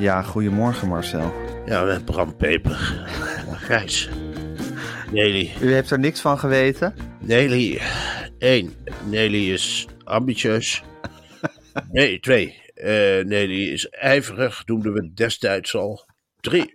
Ja, 0.00 0.22
goedemorgen 0.22 0.88
Marcel. 0.88 1.32
Ja, 1.66 1.84
met 1.84 2.04
Bram 2.04 2.36
Peper. 2.36 2.76
Gijs. 3.52 4.08
Nelly. 5.12 5.50
U 5.60 5.72
heeft 5.72 5.90
er 5.90 5.98
niks 5.98 6.20
van 6.20 6.38
geweten? 6.38 6.94
Nelly. 7.20 7.80
één. 8.38 8.72
Nelly 9.10 9.52
is 9.52 9.86
ambitieus. 10.04 10.82
Nee, 11.90 12.20
twee. 12.20 12.62
Eh, 12.74 13.24
Nelly 13.24 13.68
is 13.72 13.88
ijverig, 13.88 14.62
noemden 14.66 14.92
we 14.92 15.10
destijds 15.14 15.74
al. 15.76 16.04
Drie. 16.40 16.74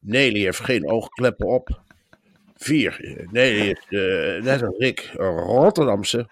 Nelly 0.00 0.40
heeft 0.40 0.60
geen 0.60 0.90
oogkleppen 0.90 1.46
op. 1.46 1.82
Vier. 2.56 3.00
Nelly 3.30 3.68
is, 3.68 3.86
eh, 3.88 4.42
net 4.42 4.62
als 4.62 4.76
ik, 4.78 5.10
een 5.16 5.36
Rotterdamse. 5.36 6.28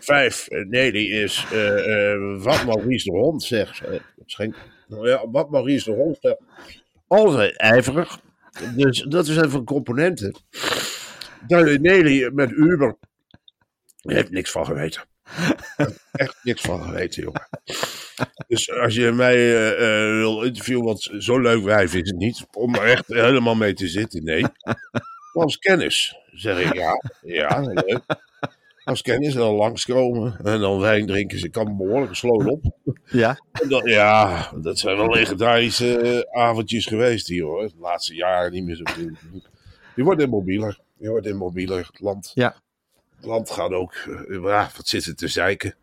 Vijf. 0.00 0.46
Nelly 0.48 1.12
is 1.22 1.46
eh, 1.52 2.42
wat 2.42 2.64
Maurice 2.64 3.10
de 3.10 3.16
Hond 3.18 3.42
zegt. 3.42 3.80
Schenk- 4.26 4.56
ja, 4.86 5.30
wat 5.30 5.50
Maurice 5.50 5.90
de 5.90 5.96
Hond. 5.96 6.36
Altijd 7.06 7.56
ijverig. 7.56 8.20
Dus 8.76 9.02
dat 9.02 9.26
is 9.26 9.36
even 9.36 9.64
componenten. 9.64 10.34
Daar 11.46 11.80
Nelly 11.80 12.30
met 12.32 12.50
Uber 12.50 12.96
heeft 14.02 14.30
niks 14.30 14.50
van 14.50 14.64
geweten. 14.64 15.02
Echt 16.12 16.36
niks 16.42 16.60
van 16.60 16.82
geweten, 16.82 17.22
jongen. 17.22 17.48
Dus 18.48 18.72
als 18.72 18.94
je 18.94 19.12
mij 19.12 19.34
eh, 19.74 20.18
wil 20.18 20.42
interviewen, 20.42 20.84
want 20.84 21.10
zo 21.18 21.40
leuk 21.40 21.62
wijf 21.62 21.94
is 21.94 22.08
het 22.10 22.18
niet, 22.18 22.46
om 22.52 22.74
er 22.74 22.84
echt 22.84 23.06
helemaal 23.06 23.54
mee 23.54 23.74
te 23.74 23.88
zitten, 23.88 24.24
nee. 24.24 24.44
Als 25.32 25.58
kennis, 25.58 26.16
zeg 26.32 26.58
ik 26.58 26.74
ja, 26.74 27.02
ja, 27.22 27.60
leuk. 27.60 28.02
Als 28.86 29.02
kennis 29.02 29.34
en 29.34 29.40
dan 29.40 29.54
langskomen 29.54 30.38
en 30.44 30.60
dan 30.60 30.78
wijn 30.80 31.06
drinken, 31.06 31.38
ze 31.38 31.48
kan 31.48 31.76
behoorlijk 31.76 32.08
gesloten 32.08 32.50
op. 32.50 32.64
Ja. 33.04 33.38
Dan- 33.68 33.86
ja, 33.88 34.50
dat 34.60 34.78
zijn 34.78 34.96
wel 34.96 35.10
legendarische 35.10 35.98
eh, 35.98 36.40
avondjes 36.42 36.86
geweest 36.86 37.26
hier 37.28 37.44
hoor. 37.44 37.62
De 37.68 37.72
laatste 37.80 38.14
jaren 38.14 38.52
niet 38.52 38.64
meer 38.64 38.76
zo. 38.76 38.82
Je 39.94 40.02
wordt 40.02 40.20
immobieler. 40.20 40.80
Je 40.98 41.08
wordt 41.08 41.26
immobieler. 41.26 41.78
Het 41.78 42.00
land, 42.00 42.30
Ja. 42.34 42.56
het 43.16 43.24
land 43.24 43.50
gaat 43.50 43.70
ook. 43.72 43.94
ja, 44.28 44.70
wat 44.76 44.88
zit 44.88 45.04
het 45.04 45.18
te 45.18 45.28
zeiken? 45.28 45.74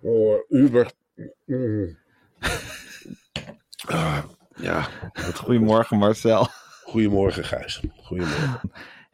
Oh, 0.00 0.38
Uber. 0.48 0.90
Mm. 1.44 1.96
Ah, 3.86 4.18
ja, 4.56 4.88
Goedemorgen 5.34 5.98
Marcel. 5.98 6.46
goedemorgen 6.84 7.44
Gijs. 7.44 7.80
Goedemorgen. 8.02 8.60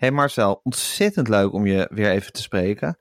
Hey 0.01 0.11
Marcel, 0.11 0.61
ontzettend 0.63 1.29
leuk 1.29 1.53
om 1.53 1.67
je 1.67 1.89
weer 1.93 2.11
even 2.11 2.33
te 2.33 2.43
spreken. 2.43 2.99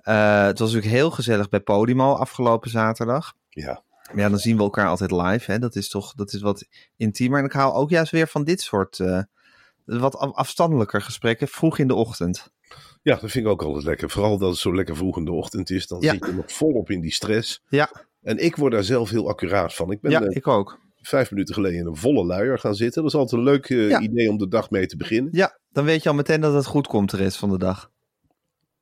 Eh, 0.00 0.44
het 0.44 0.58
was 0.58 0.72
natuurlijk 0.72 0.96
heel 1.00 1.10
gezellig 1.10 1.48
bij 1.48 1.60
Podimo 1.60 2.12
afgelopen 2.12 2.70
zaterdag. 2.70 3.32
Ja, 3.48 3.82
Maar 4.06 4.18
Ja, 4.18 4.28
dan 4.28 4.38
zien 4.38 4.56
we 4.56 4.62
elkaar 4.62 4.88
altijd 4.88 5.10
live. 5.10 5.52
Hè? 5.52 5.58
Dat 5.58 5.74
is 5.76 5.88
toch 5.88 6.14
dat 6.14 6.32
is 6.32 6.40
wat 6.40 6.66
intiemer. 6.96 7.38
En 7.38 7.44
ik 7.44 7.52
hou 7.52 7.74
ook 7.74 7.90
juist 7.90 8.12
weer 8.12 8.26
van 8.26 8.44
dit 8.44 8.60
soort 8.60 8.98
eh, 9.00 9.22
wat 9.84 10.16
af- 10.16 10.32
afstandelijker 10.32 11.02
gesprekken 11.02 11.48
vroeg 11.48 11.78
in 11.78 11.86
de 11.88 11.94
ochtend. 11.94 12.50
ja, 13.02 13.16
dat 13.16 13.30
vind 13.30 13.44
ik 13.46 13.50
ook 13.50 13.62
altijd 13.62 13.84
lekker. 13.84 14.10
Vooral 14.10 14.38
dat 14.38 14.50
het 14.50 14.58
zo 14.58 14.74
lekker 14.74 14.96
vroeg 14.96 15.16
in 15.16 15.24
de 15.24 15.32
ochtend 15.32 15.70
is. 15.70 15.86
Dan 15.86 16.00
Ja. 16.00 16.12
zit 16.12 16.26
je 16.26 16.32
nog 16.32 16.52
volop 16.52 16.90
in 16.90 17.00
die 17.00 17.12
stress. 17.12 17.62
Ja, 17.68 17.90
En 18.22 18.38
ik 18.38 18.56
word 18.56 18.72
daar 18.72 18.84
zelf 18.84 19.10
heel 19.10 19.28
accuraat 19.28 19.74
van. 19.74 19.90
Ik 19.90 20.00
ben 20.00 20.10
ja 20.10 20.20
ik 20.28 20.46
ook. 20.46 20.78
Vijf 21.06 21.30
minuten 21.30 21.54
geleden 21.54 21.78
in 21.78 21.86
een 21.86 21.96
volle 21.96 22.24
luier 22.24 22.58
gaan 22.58 22.74
zitten. 22.74 23.02
Dat 23.02 23.12
is 23.12 23.18
altijd 23.18 23.40
een 23.40 23.46
leuk 23.46 23.70
eh, 23.70 23.88
Ja. 23.88 24.00
idee 24.00 24.30
om 24.30 24.38
de 24.38 24.48
dag 24.48 24.70
mee 24.70 24.86
te 24.86 24.96
beginnen. 24.96 25.30
Ja, 25.34 25.58
dan 25.72 25.84
weet 25.84 26.02
je 26.02 26.08
al 26.08 26.14
meteen 26.14 26.40
dat 26.40 26.54
het 26.54 26.66
goed 26.66 26.86
komt 26.86 27.10
de 27.10 27.16
rest 27.16 27.36
van 27.36 27.50
de 27.50 27.58
dag. 27.58 27.90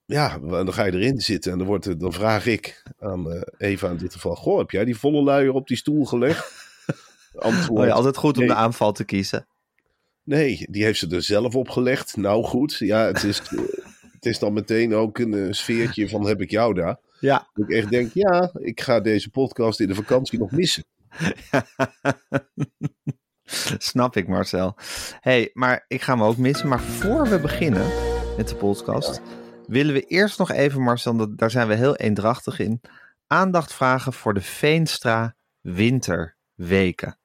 Ja, 0.04 0.34
en 0.34 0.48
dan 0.48 0.72
ga 0.72 0.84
je 0.84 0.92
erin 0.92 1.20
zitten 1.20 1.52
en 1.52 1.58
dan, 1.58 1.66
wordt, 1.66 2.00
dan 2.00 2.12
vraag 2.12 2.46
ik 2.46 2.82
aan 2.98 3.32
eh, 3.32 3.40
Eva 3.70 3.90
in 3.90 3.96
dit 3.96 4.12
geval... 4.12 4.34
Goh, 4.36 4.58
heb 4.58 4.70
jij 4.70 4.84
die 4.84 4.96
volle 4.98 5.22
luier 5.22 5.52
op 5.52 5.66
die 5.68 5.76
stoel 5.76 6.04
gelegd? 6.04 6.52
Antwoord, 7.38 7.80
Oh 7.80 7.86
ja, 7.86 7.92
altijd 7.92 8.16
goed 8.16 8.34
om 8.34 8.38
nee. 8.44 8.48
de 8.48 8.54
aanval 8.54 8.92
te 8.92 9.04
kiezen. 9.04 9.46
nee, 10.22 10.66
die 10.70 10.84
heeft 10.84 10.98
ze 10.98 11.08
er 11.08 11.22
zelf 11.22 11.54
op 11.54 11.68
gelegd. 11.68 12.16
Nou 12.16 12.44
goed, 12.44 12.76
ja, 12.78 13.06
het 13.06 13.22
is, 13.24 13.40
eh, 13.40 13.58
het 14.12 14.26
is 14.26 14.38
dan 14.38 14.52
meteen 14.52 14.94
ook 14.94 15.18
een 15.18 15.54
sfeertje 15.54 16.08
van 16.08 16.26
heb 16.26 16.40
ik 16.40 16.50
jou 16.50 16.74
daar. 16.74 16.98
Ja, 17.20 17.48
Dat 17.54 17.70
ik 17.70 17.76
echt 17.76 17.90
denk, 17.90 18.10
ja, 18.14 18.50
ik 18.58 18.80
ga 18.80 19.00
deze 19.00 19.30
podcast 19.30 19.80
in 19.80 19.88
de 19.88 19.94
vakantie 19.94 20.38
nog 20.38 20.50
missen. 20.50 20.84
snap 23.78 24.16
ik 24.16 24.28
Marcel. 24.28 24.76
hey, 25.20 25.50
maar 25.52 25.84
ik 25.88 26.02
ga 26.02 26.14
me 26.14 26.24
ook 26.24 26.36
missen. 26.36 26.68
Maar 26.68 26.80
voor 26.80 27.28
we 27.28 27.38
beginnen 27.38 27.86
met 28.36 28.48
de 28.48 28.56
podcast... 28.56 29.20
willen 29.66 29.94
we 29.94 30.06
eerst 30.06 30.38
nog 30.38 30.50
even, 30.50 30.82
Marcel, 30.82 31.36
daar 31.36 31.50
zijn 31.50 31.68
we 31.68 31.74
heel 31.74 31.96
eendrachtig 31.96 32.58
in... 32.58 32.80
aandacht 33.26 33.72
vragen 33.72 34.12
voor 34.12 34.34
de 34.34 34.40
Veenstra 34.40 35.34
Winterweken. 35.60 37.18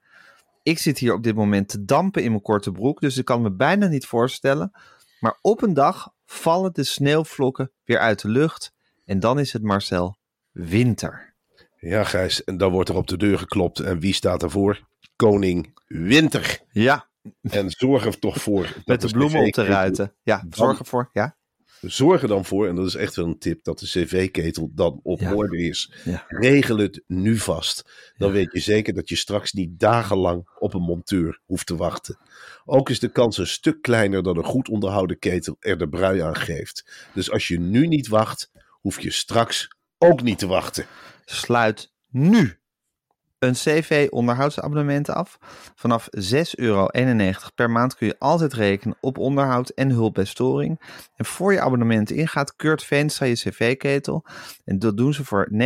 Ik 0.64 0.80
zit 0.80 0.98
hier 0.98 1.14
op 1.14 1.24
dit 1.24 1.36
moment 1.36 1.70
te 1.70 1.86
dampen 1.86 2.24
in 2.24 2.30
mijn 2.30 2.42
korte 2.42 2.72
broek, 2.72 3.00
dus 3.00 3.18
ik 3.18 3.26
kan 3.26 3.42
me 3.42 3.52
bijna 3.52 3.88
niet 3.88 4.06
voorstellen. 4.06 4.72
Maar 5.20 5.38
op 5.42 5.62
een 5.62 5.74
dag 5.74 6.14
vallen 6.26 6.74
de 6.74 6.84
sneeuwvlokken 6.84 7.72
weer 7.84 8.00
uit 8.00 8.22
de 8.22 8.30
lucht 8.30 8.74
en 9.06 9.20
dan 9.20 9.40
is 9.40 9.54
het 9.54 9.64
Marcel 9.64 10.18
winter. 10.52 11.36
Ja, 11.80 12.04
Gijs, 12.04 12.44
en 12.44 12.58
dan 12.58 12.72
wordt 12.72 12.90
er 12.90 12.96
op 12.96 13.08
de 13.08 13.18
deur 13.18 13.38
geklopt. 13.40 13.80
En 13.80 14.00
wie 14.00 14.14
staat 14.14 14.44
ervoor? 14.44 14.88
Koning 15.16 15.80
Winter. 15.88 16.60
Ja, 16.72 17.10
En 17.42 17.70
zorg 17.72 18.06
er 18.06 18.20
toch 18.20 18.42
voor. 18.42 18.64
dat 18.64 18.86
met 18.86 19.02
de 19.02 19.10
bloemen 19.10 19.40
op 19.40 19.46
de 19.46 19.52
cv-ketel- 19.52 19.74
ruiten. 19.74 20.14
Ja, 20.24 20.44
zorg 20.50 20.80
ervoor. 20.80 21.10
Ja, 21.14 21.36
Zorg 21.82 22.22
er 22.22 22.28
dan 22.28 22.46
voor, 22.46 22.68
en 22.68 22.76
dat 22.76 22.86
is 22.86 22.96
echt 22.96 23.16
wel 23.16 23.26
een 23.26 23.40
tip, 23.40 23.64
dat 23.64 23.80
de 23.80 23.86
cv-ketel 23.86 24.72
dan 24.74 25.00
op 25.04 25.20
Ja. 25.20 25.34
orde 25.34 25.58
is. 25.58 25.94
Ja. 26.04 26.26
Regel 26.28 26.78
het 26.78 27.04
nu 27.08 27.38
vast. 27.38 27.92
Dan 28.18 28.32
weet 28.32 28.52
je 28.52 28.60
zeker 28.60 28.94
dat 28.94 29.10
je 29.10 29.16
straks 29.16 29.52
niet 29.54 29.80
dagenlang 29.80 30.50
op 30.60 30.74
een 30.74 30.82
monteur 30.82 31.42
hoeft 31.46 31.66
te 31.66 31.76
wachten. 31.76 32.18
Ook 32.66 32.90
is 32.90 33.00
de 33.00 33.10
kans 33.12 33.38
een 33.38 33.48
stuk 33.48 33.82
kleiner 33.82 34.24
dan 34.24 34.38
een 34.38 34.44
goed 34.44 34.70
onderhouden 34.70 35.20
ketel 35.20 35.56
er 35.60 35.78
de 35.78 35.90
brui 35.90 36.20
aan 36.20 36.36
geeft. 36.36 37.08
Dus 37.14 37.32
als 37.32 37.48
je 37.48 37.60
nu 37.60 37.88
niet 37.88 38.08
wacht, 38.08 38.52
hoef 38.82 39.00
je 39.02 39.12
straks 39.12 39.68
ook 39.98 40.22
niet 40.22 40.40
te 40.40 40.48
wachten. 40.48 40.86
sluit 41.26 41.94
nu 42.10 42.60
een 43.40 43.54
CV-onderhoudsabonnement 43.54 45.10
af. 45.10 45.38
Vanaf 45.76 46.08
6,91 46.18 46.52
euro 46.52 46.88
per 47.56 47.70
maand 47.70 47.96
kun 47.96 48.08
je 48.08 48.16
altijd 48.20 48.54
rekenen 48.54 48.98
op 49.02 49.18
onderhoud 49.18 49.70
en 49.70 49.90
hulp 49.90 50.14
bij 50.14 50.26
storing. 50.26 50.82
En 51.16 51.26
voor 51.26 51.54
je 51.54 51.62
abonnement 51.62 52.12
ingaat, 52.12 52.56
keurt 52.56 52.84
Veenstra 52.84 53.26
je 53.26 53.34
cv-ketel. 53.34 54.26
En 54.66 54.80
dat 54.80 54.98
doen 54.98 55.14
ze 55.14 55.26
voor 55.26 55.50
59,50 55.52 55.60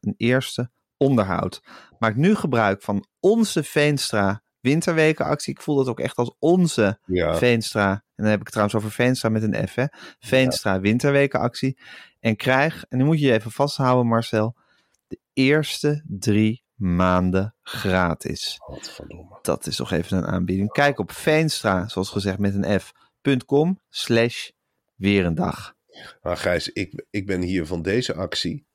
een 0.00 0.14
eerste 0.16 0.70
onderhoud. 0.96 1.62
Maak 1.98 2.16
nu 2.16 2.34
gebruik 2.34 2.82
van 2.82 3.06
onze 3.20 3.64
Veenstra 3.64 4.42
winterwekenactie. 4.60 5.52
Ik 5.52 5.62
voel 5.62 5.76
dat 5.76 5.88
ook 5.88 6.00
echt 6.00 6.16
als 6.16 6.36
onze 6.38 6.98
Ja, 7.04 7.36
Veenstra. 7.36 8.04
En 8.20 8.26
dan 8.26 8.34
heb 8.34 8.40
ik 8.40 8.52
het 8.52 8.54
trouwens 8.54 8.78
over 8.78 8.90
Veenstra 8.90 9.28
met 9.28 9.42
een 9.42 9.68
F. 9.68 9.74
Hè? 9.74 9.84
Veenstra 10.18 10.80
winterwekenactie. 10.80 11.78
En 12.18 12.36
krijg, 12.36 12.84
en 12.88 12.98
nu 12.98 13.04
moet 13.04 13.20
je 13.20 13.26
je 13.26 13.32
even 13.32 13.50
vasthouden 13.50 14.06
Marcel, 14.06 14.56
de 15.06 15.18
eerste 15.32 16.04
drie 16.06 16.62
maanden 16.74 17.54
gratis. 17.62 18.56
godverdomme. 18.58 19.38
Dat 19.42 19.66
is 19.66 19.76
toch 19.76 19.92
even 19.92 20.16
een 20.16 20.26
aanbieding. 20.26 20.72
Kijk 20.72 20.98
op 20.98 21.12
Veenstra, 21.12 21.88
zoals 21.88 22.10
gezegd 22.10 22.38
met 22.38 22.54
een 22.54 22.80
F.com 22.80 23.80
slash 23.88 24.50
weer 24.96 25.24
een 25.24 25.34
dag. 25.34 25.74
Maar 26.22 26.36
Gijs, 26.36 26.68
ik, 26.68 27.04
ik 27.10 27.26
ben 27.26 27.42
hier 27.42 27.66
van 27.66 27.82
deze 27.82 28.14
actie. 28.14 28.66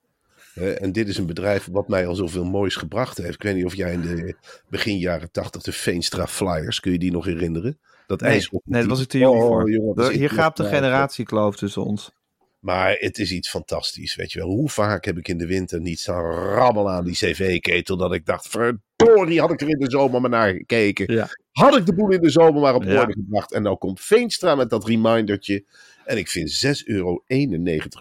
en 0.56 0.91
dit 0.91 1.07
is 1.07 1.18
een 1.18 1.25
bedrijf 1.25 1.68
wat 1.71 1.88
mij 1.88 2.07
al 2.07 2.15
zoveel 2.15 2.45
moois 2.45 2.75
gebracht 2.75 3.18
heeft. 3.18 3.33
Ik 3.33 3.44
weet 3.44 3.56
niet 3.56 3.65
of 3.65 3.75
jij 3.75 3.94
in 3.94 4.01
de 4.01 4.36
begin 4.69 4.98
jaren 4.98 5.31
tachtig 5.31 5.62
de 5.62 5.71
Veenstra 5.71 6.27
Flyers, 6.27 6.80
kun 6.80 6.91
je 6.91 7.00
die 7.00 7.12
nog 7.12 7.25
herinneren? 7.25 7.80
Dat 8.07 8.21
Nee, 8.21 8.31
nee, 8.63 8.79
daar 8.81 8.87
was 8.89 9.01
ik 9.01 9.07
te 9.07 9.17
jong 9.17 9.41
Oh, 9.41 9.47
voor. 9.47 9.71
jongen, 9.71 9.95
dat 9.95 10.11
Hier 10.11 10.29
gaat 10.29 10.57
de 10.57 10.63
generatiekloof 10.63 11.55
tussen 11.55 11.83
ons. 11.85 12.11
Maar 12.59 12.95
het 12.99 13.17
is 13.17 13.31
iets 13.31 13.49
fantastisch, 13.49 14.15
weet 14.15 14.31
je 14.31 14.39
wel. 14.39 14.47
Hoe 14.47 14.69
vaak 14.69 15.05
heb 15.05 15.17
ik 15.17 15.27
in 15.27 15.37
de 15.37 15.45
winter 15.45 15.81
niet 15.81 15.99
staan 15.99 16.21
rammelen 16.33 16.91
aan 16.91 17.05
die 17.05 17.13
cv-ketel... 17.13 17.97
dat 17.97 18.13
ik 18.13 18.25
dacht, 18.25 18.47
verdorie, 18.47 19.39
had 19.39 19.51
ik 19.51 19.61
er 19.61 19.69
in 19.69 19.79
de 19.79 19.89
zomer 19.89 20.21
maar 20.21 20.29
naar 20.29 20.53
gekeken. 20.53 21.13
Ja. 21.13 21.27
Had 21.51 21.77
ik 21.77 21.85
de 21.85 21.93
boel 21.93 22.11
in 22.11 22.21
de 22.21 22.29
zomer 22.29 22.61
maar 22.61 22.75
op 22.75 22.83
Ja. 22.83 22.99
orde 22.99 23.13
gebracht. 23.13 23.51
En 23.53 23.61
nou 23.61 23.77
komt 23.77 24.01
Veenstra 24.01 24.55
met 24.55 24.69
dat 24.69 24.85
remindertje. 24.87 25.65
En 26.05 26.17
ik 26.17 26.27
vind 26.27 26.49
6,91 26.65 26.83
euro 26.85 27.23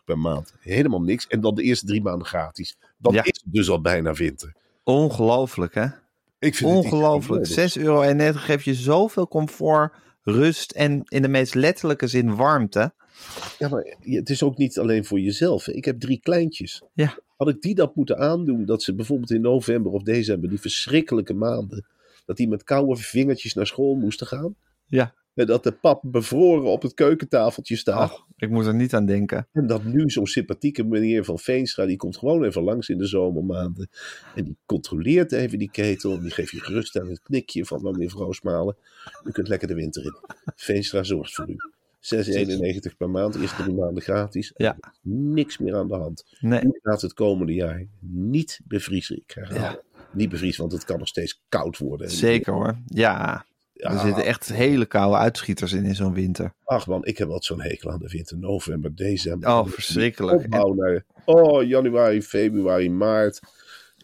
per 0.05 0.19
maand 0.19 0.55
helemaal 0.61 1.03
niks. 1.03 1.27
En 1.27 1.41
dan 1.41 1.55
de 1.55 1.63
eerste 1.63 1.87
drie 1.87 2.03
maanden 2.03 2.27
gratis. 2.27 2.77
Ja. 2.99 3.25
is 3.25 3.43
dus 3.47 3.71
al 3.71 3.81
bijna 3.81 4.13
winter. 4.13 4.55
Ongelooflijk, 4.85 5.75
hè? 5.75 5.87
Ik 6.45 6.55
vind 6.55 6.71
Ongelooflijk. 6.71 7.47
geweldigs. 7.47 7.79
6,91 7.79 7.83
euro 7.83 8.33
geeft 8.39 8.65
je 8.65 8.75
zoveel 8.75 9.29
comfort, 9.29 9.93
rust 10.23 10.71
en 10.71 11.03
in 11.05 11.23
de 11.23 11.29
meest 11.29 11.55
letterlijke 11.55 12.07
zin 12.07 12.37
warmte. 12.37 12.93
Ja, 13.59 13.69
maar 13.69 13.97
het 14.01 14.31
is 14.31 14.43
ook 14.43 14.57
niet 14.57 14.79
alleen 14.79 15.05
voor 15.05 15.21
jezelf. 15.21 15.69
Ik 15.69 15.85
heb 15.85 16.01
drie 16.01 16.21
kleintjes. 16.21 16.83
Ja. 16.93 17.19
Had 17.37 17.49
ik 17.49 17.61
die 17.61 17.75
dat 17.75 17.97
moeten 17.97 18.19
aandoen, 18.19 18.65
dat 18.65 18.83
ze 18.83 18.95
bijvoorbeeld 18.95 19.31
in 19.31 19.41
november 19.41 19.93
of 19.93 20.03
december, 20.03 20.49
die 20.49 20.61
verschrikkelijke 20.61 21.35
maanden, 21.35 21.87
dat 22.27 22.37
die 22.37 22.49
met 22.49 22.65
koude 22.65 22.97
vingertjes 22.97 23.55
naar 23.55 23.67
school 23.67 23.95
moesten 23.95 24.27
gaan? 24.27 24.55
Ja. 24.87 25.15
Dat 25.35 25.63
de 25.63 25.73
pap 25.73 26.01
bevroren 26.05 26.71
op 26.71 26.83
het 26.83 26.95
keukentafeltje 26.95 27.77
staat. 27.77 28.11
Ach, 28.11 28.27
ik 28.37 28.51
moet 28.51 28.67
er 28.67 28.75
niet 28.75 28.95
aan 28.95 29.07
denken. 29.07 29.47
En 29.53 29.67
dat 29.67 29.85
nu 29.85 30.11
zo'n 30.11 30.27
sympathieke 30.27 30.85
meneer 30.85 31.25
van 31.25 31.39
Veenstra, 31.39 31.87
die 31.87 31.97
komt 31.97 32.17
gewoon 32.17 32.45
even 32.45 32.63
langs 32.63 32.89
in 32.89 32.99
de 32.99 33.07
zomermaanden. 33.07 33.89
En 34.35 34.45
die 34.45 34.57
controleert 34.67 35.33
even 35.33 35.59
die 35.59 35.71
ketel. 35.71 36.13
En 36.17 36.23
die 36.23 36.31
geeft 36.31 36.51
je 36.51 36.61
gerust 36.61 36.99
aan 36.99 37.09
het 37.09 37.23
knikje 37.23 37.65
van 37.65 37.83
meneer 37.83 38.11
Roosmalen. 38.11 38.77
U 39.25 39.31
kunt 39.31 39.49
lekker 39.49 39.69
de 39.69 39.75
winter 39.75 40.05
in. 40.05 40.15
Veenstra 40.57 41.03
zorgt 41.03 41.35
voor 41.35 41.49
u. 41.51 41.57
6,91 42.01 42.97
per 42.99 43.11
maand, 43.11 43.35
eerst 43.35 43.57
drie 43.57 43.75
maanden 43.75 44.03
gratis. 44.03 44.53
Ja. 44.57 44.77
Niks 45.03 45.59
meer 45.59 45.75
aan 45.77 45.89
de 45.89 45.95
hand. 45.95 46.25
Nee. 46.41 46.65
U 46.65 46.79
gaat 46.83 47.01
het 47.03 47.13
komende 47.15 47.53
jaar 47.55 47.87
niet 48.01 48.61
bevriezen. 48.65 49.17
Ik 49.17 49.31
herhaal. 49.35 49.77
Niet 50.13 50.29
bevriezen, 50.29 50.61
want 50.61 50.73
het 50.73 50.85
kan 50.85 50.99
nog 50.99 51.09
steeds 51.09 51.41
koud 51.49 51.79
worden. 51.79 52.07
En- 52.07 52.13
Zeker 52.13 52.53
hoor. 52.53 52.79
Ja, 52.87 53.45
Ja, 53.77 53.91
er 53.91 53.99
zitten 53.99 54.25
echt 54.25 54.53
hele 54.53 54.87
koude 54.87 55.17
uitschieters 55.17 55.73
in 55.73 55.85
in 55.85 55.95
zo'n 55.95 56.15
winter. 56.15 56.53
Ach 56.65 56.87
man, 56.87 57.05
ik 57.05 57.19
heb 57.19 57.29
wat 57.29 57.45
zo'n 57.45 57.61
hekel 57.63 57.91
aan 57.91 57.99
de 57.99 58.09
winter. 58.09 58.39
November, 58.39 58.95
december. 58.95 59.49
Oh, 59.49 59.67
verschrikkelijk. 59.67 60.45
Opbouw 60.45 60.75
naar, 60.75 61.05
oh, 61.25 61.63
januari, 61.69 62.23
februari, 62.23 62.91
maart. 62.91 63.41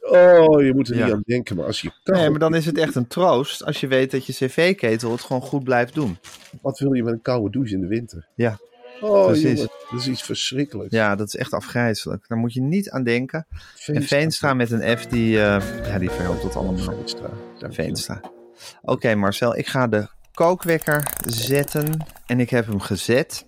Oh, 0.03 0.63
je 0.63 0.73
moet 0.75 0.89
er 0.89 0.97
Ja. 0.97 1.05
niet 1.05 1.15
aan 1.15 1.23
denken. 1.27 1.57
Maar 1.57 1.67
als 1.67 1.81
je 1.81 1.91
kan, 2.03 2.15
Nee, 2.17 2.31
maar 2.31 2.39
dan 2.39 2.55
is 2.55 2.67
het 2.67 2.79
echt 2.79 2.95
een 2.95 3.07
troost 3.07 3.65
als 3.65 3.81
je 3.81 3.87
weet 3.87 4.11
dat 4.11 4.27
je 4.27 4.33
cv-ketel 4.33 5.11
het 5.13 5.21
gewoon 5.21 5.43
goed 5.43 5.65
blijft 5.65 5.95
doen. 5.95 6.17
wat 6.63 6.79
wil 6.79 6.93
je 6.93 7.03
met 7.03 7.13
een 7.13 7.23
koude 7.23 7.51
douche 7.51 7.75
in 7.75 7.81
de 7.81 7.87
winter? 7.87 8.27
Ja, 8.35 8.59
Oh, 9.01 9.27
Precies. 9.27 9.43
jongen, 9.59 9.71
dat 9.91 10.01
is 10.01 10.09
iets 10.09 10.23
verschrikkelijks. 10.23 10.95
ja 10.95 11.17
dat 11.17 11.27
is 11.27 11.37
echt 11.37 11.53
afgrijzelijk. 11.53 12.29
Daar 12.29 12.39
moet 12.39 12.53
je 12.53 12.61
niet 12.61 12.91
aan 12.91 13.05
denken. 13.05 13.47
En 13.87 14.03
Veenstra. 14.03 14.55
Met 14.55 14.71
een 14.71 14.99
F, 14.99 15.07
die, 15.07 15.41
eh, 15.43 15.63
ja, 15.87 15.99
die 15.99 16.11
verhelpt 16.11 16.43
dat 16.43 16.57
allemaal. 16.57 16.77
Veenstra. 16.95 17.31
Veenstra. 17.71 18.21
Oké 18.83 19.15
Marcel, 19.15 19.57
ik 19.57 19.67
ga 19.67 19.87
de 19.87 20.09
kookwekker 20.35 21.03
zetten. 21.27 22.07
En 22.27 22.41
ik 22.41 22.51
heb 22.51 22.67
hem 22.67 22.81
gezet. 22.81 23.47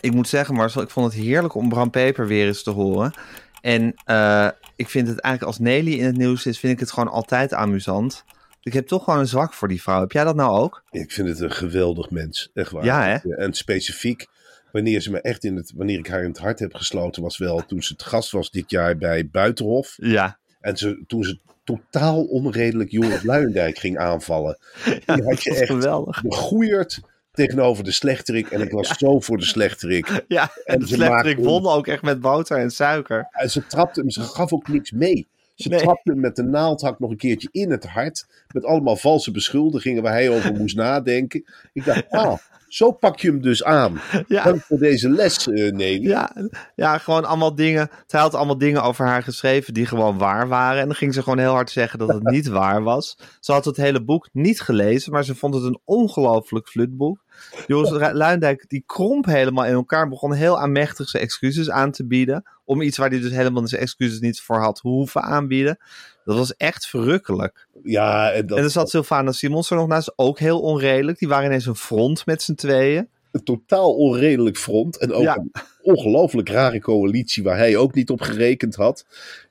Ik 0.00 0.12
moet 0.12 0.28
zeggen 0.28 0.54
Marcel, 0.54 0.82
ik 0.82 0.90
vond 0.90 1.12
het 1.12 1.22
heerlijk 1.22 1.54
om 1.54 1.68
Bram 1.68 1.90
Peper 1.90 2.26
weer 2.26 2.46
eens 2.46 2.62
te 2.62 2.70
horen. 2.70 3.12
En 3.60 3.94
eh, 4.04 4.48
ik 4.76 4.88
vind 4.88 5.08
het 5.08 5.20
eigenlijk 5.20 5.56
als 5.56 5.66
Nelly 5.68 5.92
in 5.92 6.04
het 6.04 6.16
nieuws 6.16 6.46
is, 6.46 6.58
vind 6.58 6.72
ik 6.72 6.80
het 6.80 6.92
gewoon 6.92 7.08
altijd 7.08 7.54
amusant. 7.54 8.24
Ik 8.62 8.72
heb 8.72 8.86
toch 8.86 9.04
gewoon 9.04 9.18
een 9.18 9.26
zwak 9.26 9.52
voor 9.52 9.68
die 9.68 9.82
vrouw. 9.82 10.00
Heb 10.00 10.12
jij 10.12 10.24
dat 10.24 10.36
nou 10.36 10.58
ook? 10.58 10.82
Ik 10.90 11.12
vind 11.12 11.28
het 11.28 11.40
een 11.40 11.52
geweldig 11.52 12.10
mens. 12.10 12.50
Echt 12.54 12.70
waar. 12.70 12.84
Ja, 12.84 13.04
hè? 13.04 13.34
En 13.36 13.52
specifiek, 13.52 14.26
wanneer, 14.72 15.00
ze 15.00 15.10
me 15.10 15.20
echt 15.20 15.44
in 15.44 15.56
het, 15.56 15.72
wanneer 15.74 15.98
ik 15.98 16.06
haar 16.06 16.22
in 16.22 16.28
het 16.28 16.38
hart 16.38 16.58
heb 16.58 16.74
gesloten, 16.74 17.22
was 17.22 17.38
wel 17.38 17.66
toen 17.66 17.82
ze 17.82 17.92
het 17.92 18.02
gast 18.02 18.30
was 18.30 18.50
dit 18.50 18.70
jaar 18.70 18.96
bij 18.96 19.28
Buitenhof. 19.28 19.94
Ja. 19.96 20.38
En 20.60 20.76
ze, 20.76 21.04
toen 21.06 21.24
ze 21.24 21.38
totaal 21.68 22.24
onredelijk 22.24 22.90
Joris 22.90 23.22
Luijendijk 23.30 23.78
ging 23.78 23.98
aanvallen. 23.98 24.58
Die 24.84 25.24
had 25.24 25.42
je 25.42 25.54
echt 25.54 25.66
geweldig. 25.66 26.22
begoeierd 26.22 27.00
tegenover 27.32 27.84
de 27.84 27.92
slechterik. 27.92 28.50
En 28.50 28.60
ik 28.60 28.70
was 28.70 28.88
zo 28.88 29.20
voor 29.20 29.38
de 29.38 29.44
slechterik. 29.44 30.24
Ja, 30.28 30.50
en 30.64 30.78
de 30.78 30.86
slechterik 30.86 31.38
won 31.38 31.66
ook 31.66 31.86
echt 31.86 32.02
met 32.02 32.20
boter 32.20 32.58
en 32.58 32.70
suiker. 32.70 33.28
En 33.30 33.50
ze 33.50 33.66
trapte 33.66 34.00
hem, 34.00 34.10
ze 34.10 34.22
gaf 34.22 34.52
ook 34.52 34.68
niks 34.68 34.90
mee. 34.90 35.28
Ze 35.58 35.68
Nee. 35.68 35.78
trapte 35.78 36.10
hem 36.10 36.20
met 36.20 36.36
de 36.36 36.42
naaldhak 36.42 36.98
nog 36.98 37.10
een 37.10 37.16
keertje 37.16 37.48
in 37.50 37.70
het 37.70 37.86
hart. 37.86 38.26
Met 38.52 38.64
allemaal 38.64 38.96
valse 38.96 39.30
beschuldigingen 39.30 40.02
waar 40.02 40.12
hij 40.12 40.30
over 40.30 40.52
moest 40.54 40.76
nadenken. 40.76 41.44
Ik 41.72 41.84
dacht, 41.84 42.10
ah, 42.10 42.36
zo 42.68 42.92
pak 42.92 43.18
je 43.18 43.28
hem 43.28 43.40
dus 43.40 43.64
aan. 43.64 44.00
Ja. 44.28 44.44
Dank 44.44 44.60
voor 44.60 44.78
deze 44.78 45.08
les, 45.10 45.48
eh 45.48 45.72
Nelly. 45.72 46.06
Ja, 46.06 46.32
ja, 46.74 46.98
gewoon 46.98 47.24
allemaal 47.24 47.54
dingen. 47.54 47.90
Zij 48.06 48.20
had 48.20 48.34
allemaal 48.34 48.58
dingen 48.58 48.82
over 48.82 49.06
haar 49.06 49.22
geschreven 49.22 49.74
die 49.74 49.86
gewoon 49.86 50.18
waar 50.18 50.48
waren. 50.48 50.80
En 50.80 50.86
dan 50.86 50.96
ging 50.96 51.14
ze 51.14 51.22
gewoon 51.22 51.38
heel 51.38 51.52
hard 51.52 51.70
zeggen 51.70 51.98
dat 51.98 52.08
het 52.08 52.22
niet 52.34 52.46
waar 52.48 52.82
was. 52.82 53.18
Ze 53.40 53.52
had 53.52 53.64
het 53.64 53.76
hele 53.76 54.04
boek 54.04 54.28
niet 54.32 54.60
gelezen, 54.60 55.12
maar 55.12 55.24
ze 55.24 55.34
vond 55.34 55.54
het 55.54 55.64
een 55.64 55.80
ongelooflijk 55.84 56.68
flutboek. 56.68 57.24
Joris 57.66 58.12
Luijendijk, 58.12 58.64
die 58.68 58.82
kromp 58.86 59.24
helemaal 59.26 59.64
in 59.64 59.72
elkaar, 59.72 60.08
begon 60.08 60.32
heel 60.32 60.60
aanmächtig 60.60 61.08
zijn 61.08 61.22
excuses 61.22 61.70
aan 61.70 61.90
te 61.90 62.06
bieden. 62.06 62.44
Om 62.68 62.82
iets 62.82 62.96
waar 62.96 63.10
hij 63.10 63.20
dus 63.20 63.30
helemaal 63.30 63.66
zijn 63.66 63.80
excuses 63.80 64.20
niet 64.20 64.40
voor 64.40 64.56
had 64.58 64.78
hoeven 64.78 65.22
aanbieden. 65.22 65.78
Dat 66.24 66.36
was 66.36 66.56
echt 66.56 66.86
verrukkelijk. 66.86 67.66
Ja, 67.82 68.30
en 68.32 68.46
dat 68.46 68.56
En 68.56 68.62
dan 68.62 68.72
zat 68.72 68.90
Sylvana 68.90 69.32
Simons 69.32 69.70
er 69.70 69.76
nog 69.76 69.86
naast, 69.86 70.12
ook 70.16 70.38
heel 70.38 70.60
onredelijk. 70.60 71.18
Die 71.18 71.28
waren 71.28 71.46
ineens 71.46 71.66
een 71.66 71.74
front 71.76 72.26
met 72.26 72.42
z'n 72.42 72.54
tweeën. 72.54 73.08
een 73.32 73.42
totaal 73.44 73.94
onredelijk 73.94 74.56
front. 74.56 74.96
En 74.98 75.12
ook 75.12 75.22
Ja. 75.22 75.36
een 75.36 75.50
ongelooflijk 75.82 76.48
rare 76.48 76.80
coalitie 76.80 77.42
waar 77.42 77.56
hij 77.56 77.76
ook 77.76 77.94
niet 77.94 78.10
op 78.10 78.20
gerekend 78.20 78.74
had. 78.74 79.06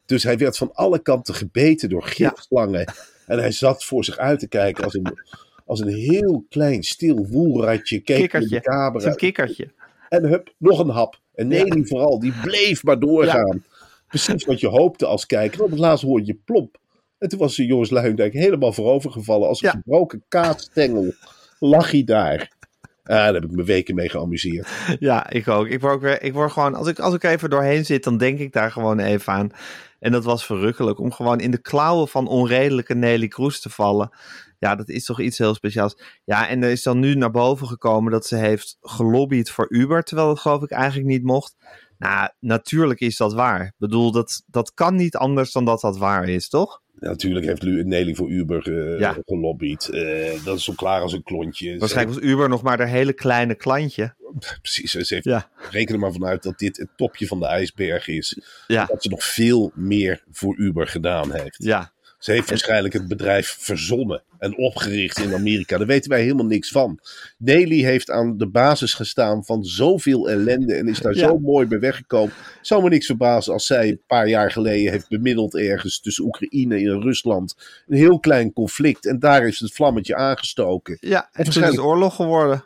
Dus 0.06 0.24
hij 0.24 0.38
werd 0.38 0.58
van 0.58 0.70
alle 0.74 1.00
kanten 1.00 1.34
gebeten 1.36 1.90
door 1.90 2.04
gifslangen. 2.04 2.94
En 3.26 3.40
hij 3.40 3.52
zat 3.52 3.84
voor 3.84 4.04
zich 4.04 4.18
uit 4.18 4.40
te 4.40 4.48
kijken 4.48 4.84
als 4.84 4.94
een, 4.94 5.18
als 5.66 5.80
een 5.80 5.94
heel 5.94 6.46
klein 6.50 6.84
stil 6.84 7.28
woelratje. 7.28 8.00
Keek 8.00 8.18
Kikkertje. 8.20 8.50
de 8.56 8.62
camera. 8.62 9.00
Zijn 9.00 9.16
kikkertje. 9.16 9.72
En 10.10 10.26
hup, 10.26 10.54
nog 10.58 10.80
een 10.80 10.90
hap. 10.90 11.20
En 11.34 11.48
Nelly 11.48 11.86
vooral, 11.86 12.20
die 12.20 12.34
bleef 12.42 12.84
maar 12.84 13.00
doorgaan. 13.00 13.64
Precies 14.08 14.46
wat 14.46 14.60
je 14.60 14.68
hoopte 14.68 15.06
als 15.06 15.26
kijker. 15.26 15.64
Op 15.64 15.70
het 15.70 15.80
laatst 15.80 16.04
hoorde 16.04 16.26
je 16.26 16.40
plomp. 16.46 16.78
En 17.18 17.30
toen 17.30 17.40
was 17.40 17.56
Joris 17.56 17.90
Luijendijk 17.90 18.34
helemaal 18.34 18.74
voorovergevallen. 18.74 19.48
Als 19.48 19.62
een 19.62 19.70
gebroken 19.70 20.24
kaasstengel 20.28 21.14
lag 21.60 21.92
hij 21.92 22.04
daar. 22.04 22.56
Ah, 23.04 23.16
daar 23.16 23.34
heb 23.34 23.44
ik 23.44 23.52
me 23.52 23.64
weken 23.64 23.96
mee 23.96 24.10
geamuseerd. 24.10 24.68
Ja, 25.00 25.30
ik 25.30 25.48
ook. 25.48 25.68
Ik 25.68 25.82
word, 25.82 25.94
ook 25.94 26.02
weer, 26.02 26.24
ik 26.24 26.34
word 26.34 26.52
gewoon, 26.52 26.76
als 26.76 26.88
ik, 26.88 27.00
als 27.00 27.14
ik 27.14 27.24
even 27.24 27.50
doorheen 27.50 27.86
zit, 27.86 28.04
dan 28.04 28.18
denk 28.18 28.40
ik 28.40 28.54
daar 28.54 28.72
gewoon 28.72 29.00
even 29.00 29.34
aan. 29.34 29.52
En 30.00 30.12
dat 30.12 30.24
was 30.24 30.46
verrukkelijk 30.46 31.00
om 31.00 31.12
gewoon 31.12 31.40
in 31.40 31.52
de 31.52 31.62
klauwen 31.62 32.08
van 32.08 32.28
onredelijke 32.28 32.96
Nelly 32.96 33.28
Kroes 33.28 33.62
te 33.62 33.70
vallen. 33.70 34.10
Ja, 34.60 34.76
dat 34.76 34.90
is 34.90 35.06
toch 35.06 35.20
iets 35.22 35.38
heel 35.38 35.54
speciaals. 35.54 35.98
Ja, 36.24 36.48
en 36.50 36.64
er 36.64 36.70
is 36.70 36.84
dan 36.84 37.00
nu 37.00 37.16
naar 37.16 37.32
boven 37.32 37.68
gekomen 37.68 38.12
dat 38.12 38.26
ze 38.26 38.36
heeft 38.36 38.78
gelobbyd 38.82 39.50
voor 39.50 39.66
Uber, 39.70 40.04
terwijl 40.04 40.28
dat 40.28 40.40
geloof 40.40 40.64
ik 40.64 40.72
eigenlijk 40.72 41.08
niet 41.10 41.24
mocht. 41.24 41.56
Nou, 41.98 42.30
natuurlijk 42.40 43.00
is 43.00 43.18
dat 43.18 43.34
waar. 43.34 43.66
Ik 43.66 43.74
bedoel, 43.78 44.12
dat, 44.12 44.44
dat 44.48 44.74
kan 44.74 44.96
niet 44.96 45.16
anders 45.16 45.52
dan 45.52 45.66
dat 45.66 45.82
dat 45.82 45.98
waar 45.98 46.30
is, 46.30 46.50
toch? 46.50 46.82
Natuurlijk 47.00 47.46
heeft 47.46 47.62
Nelly 47.86 48.16
voor 48.16 48.30
Uber 48.30 48.92
eh, 48.94 49.00
Ja. 49.00 49.18
gelobbyd. 49.26 49.90
Eh, 49.90 50.44
dat 50.44 50.58
is 50.58 50.64
zo 50.64 50.74
klaar 50.74 51.02
als 51.02 51.14
een 51.14 51.24
klontje. 51.24 51.78
Waarschijnlijk 51.78 52.20
was 52.20 52.30
Uber 52.30 52.50
nog 52.50 52.62
maar 52.62 52.78
haar 52.78 52.88
hele 52.88 53.14
kleine 53.14 53.56
klantje. 53.56 54.16
Precies, 54.62 54.92
ze 54.92 55.14
heeft, 55.14 55.26
Ja. 55.26 55.50
reken 55.72 55.94
er 55.94 56.00
maar 56.00 56.12
vanuit 56.12 56.44
dat 56.44 56.60
dit 56.60 56.78
het 56.78 56.90
topje 56.96 57.28
van 57.28 57.40
de 57.40 57.46
ijsberg 57.46 58.08
is. 58.08 58.40
Ja, 58.68 58.86
Dat 58.86 59.04
ze 59.04 59.10
nog 59.10 59.24
veel 59.24 59.72
meer 59.76 60.24
voor 60.32 60.58
Uber 60.58 60.88
gedaan 60.88 61.32
heeft. 61.34 61.64
ja. 61.64 61.96
Ze 62.18 62.32
heeft 62.32 62.50
waarschijnlijk 62.50 62.94
het 62.94 63.08
bedrijf 63.08 63.58
verzonnen 63.60 64.24
en 64.40 64.58
opgericht 64.58 65.20
in 65.20 65.34
Amerika. 65.34 65.78
Daar 65.78 65.88
weten 65.88 66.10
wij 66.10 66.22
helemaal 66.22 66.46
niks 66.46 66.72
van. 66.72 67.00
Nelly 67.38 67.84
heeft 67.84 68.12
aan 68.12 68.38
de 68.38 68.48
basis 68.48 68.94
gestaan 68.94 69.46
van 69.46 69.64
zoveel 69.64 70.30
ellende 70.30 70.74
en 70.74 70.88
is 70.88 71.00
daar 71.00 71.16
Ja. 71.16 71.28
zo 71.28 71.40
mooi 71.40 71.68
bij 71.68 71.80
weggekomen. 71.80 72.34
Zou 72.62 72.84
me 72.84 72.90
niks 72.90 73.06
verbazen 73.06 73.54
als 73.54 73.66
zij 73.66 73.88
een 73.90 74.02
paar 74.08 74.28
jaar 74.28 74.52
geleden 74.52 74.92
heeft 74.92 75.10
bemiddeld 75.10 75.56
ergens 75.56 76.00
tussen 76.00 76.26
Oekraïne 76.26 76.76
en 76.76 77.02
Rusland. 77.02 77.56
Een 77.88 77.98
heel 77.98 78.20
klein 78.20 78.54
conflict 78.54 79.06
en 79.06 79.20
daar 79.20 79.48
is 79.48 79.60
het 79.60 79.74
vlammetje 79.74 80.16
aangestoken. 80.16 80.98
Ja, 81.00 81.30
en 81.32 81.44
toen 81.44 81.64
is 81.64 81.70
het 81.70 81.80
oorlog 81.80 82.16
geworden. 82.16 82.64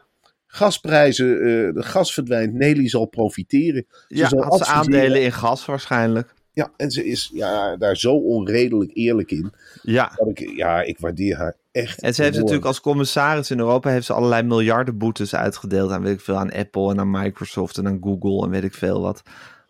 Gasprijzen, 0.47 1.35
eh, 1.35 1.73
de 1.73 1.83
gas 1.83 2.13
verdwijnt, 2.13 2.53
Nelly 2.53 2.89
zal 2.89 3.05
profiteren. 3.05 3.85
Ze 4.07 4.15
Ja, 4.15 4.27
zal 4.27 4.41
had 4.43 4.57
ze 4.57 4.65
aandelen 4.65 5.21
in 5.21 5.31
gas 5.31 5.65
waarschijnlijk. 5.65 6.33
Ja, 6.53 6.71
en 6.77 6.91
ze 6.91 7.05
is 7.05 7.29
ja, 7.33 7.77
daar 7.77 7.97
zo 7.97 8.13
onredelijk 8.15 8.91
eerlijk 8.93 9.31
in. 9.31 9.53
Ja, 9.81 10.11
Dat 10.15 10.27
ik, 10.27 10.55
ja, 10.55 10.81
ik 10.81 10.99
waardeer 10.99 11.37
haar 11.37 11.55
echt. 11.71 12.01
En 12.01 12.13
ze 12.13 12.23
heeft 12.23 12.37
natuurlijk 12.37 12.65
als 12.65 12.81
commissaris 12.81 13.51
in 13.51 13.59
Europa 13.59 13.89
heeft 13.89 14.05
ze 14.05 14.13
allerlei 14.13 14.43
miljarden 14.43 14.97
boetes 14.97 15.35
uitgedeeld 15.35 15.91
aan 15.91 16.01
weet 16.01 16.13
ik 16.13 16.21
veel 16.21 16.37
aan 16.37 16.51
Apple 16.51 16.91
en 16.91 16.99
aan 16.99 17.11
Microsoft 17.11 17.77
en 17.77 17.87
aan 17.87 17.99
Google 18.01 18.43
en 18.45 18.49
weet 18.49 18.63
ik 18.63 18.73
veel 18.73 19.01
wat. 19.01 19.21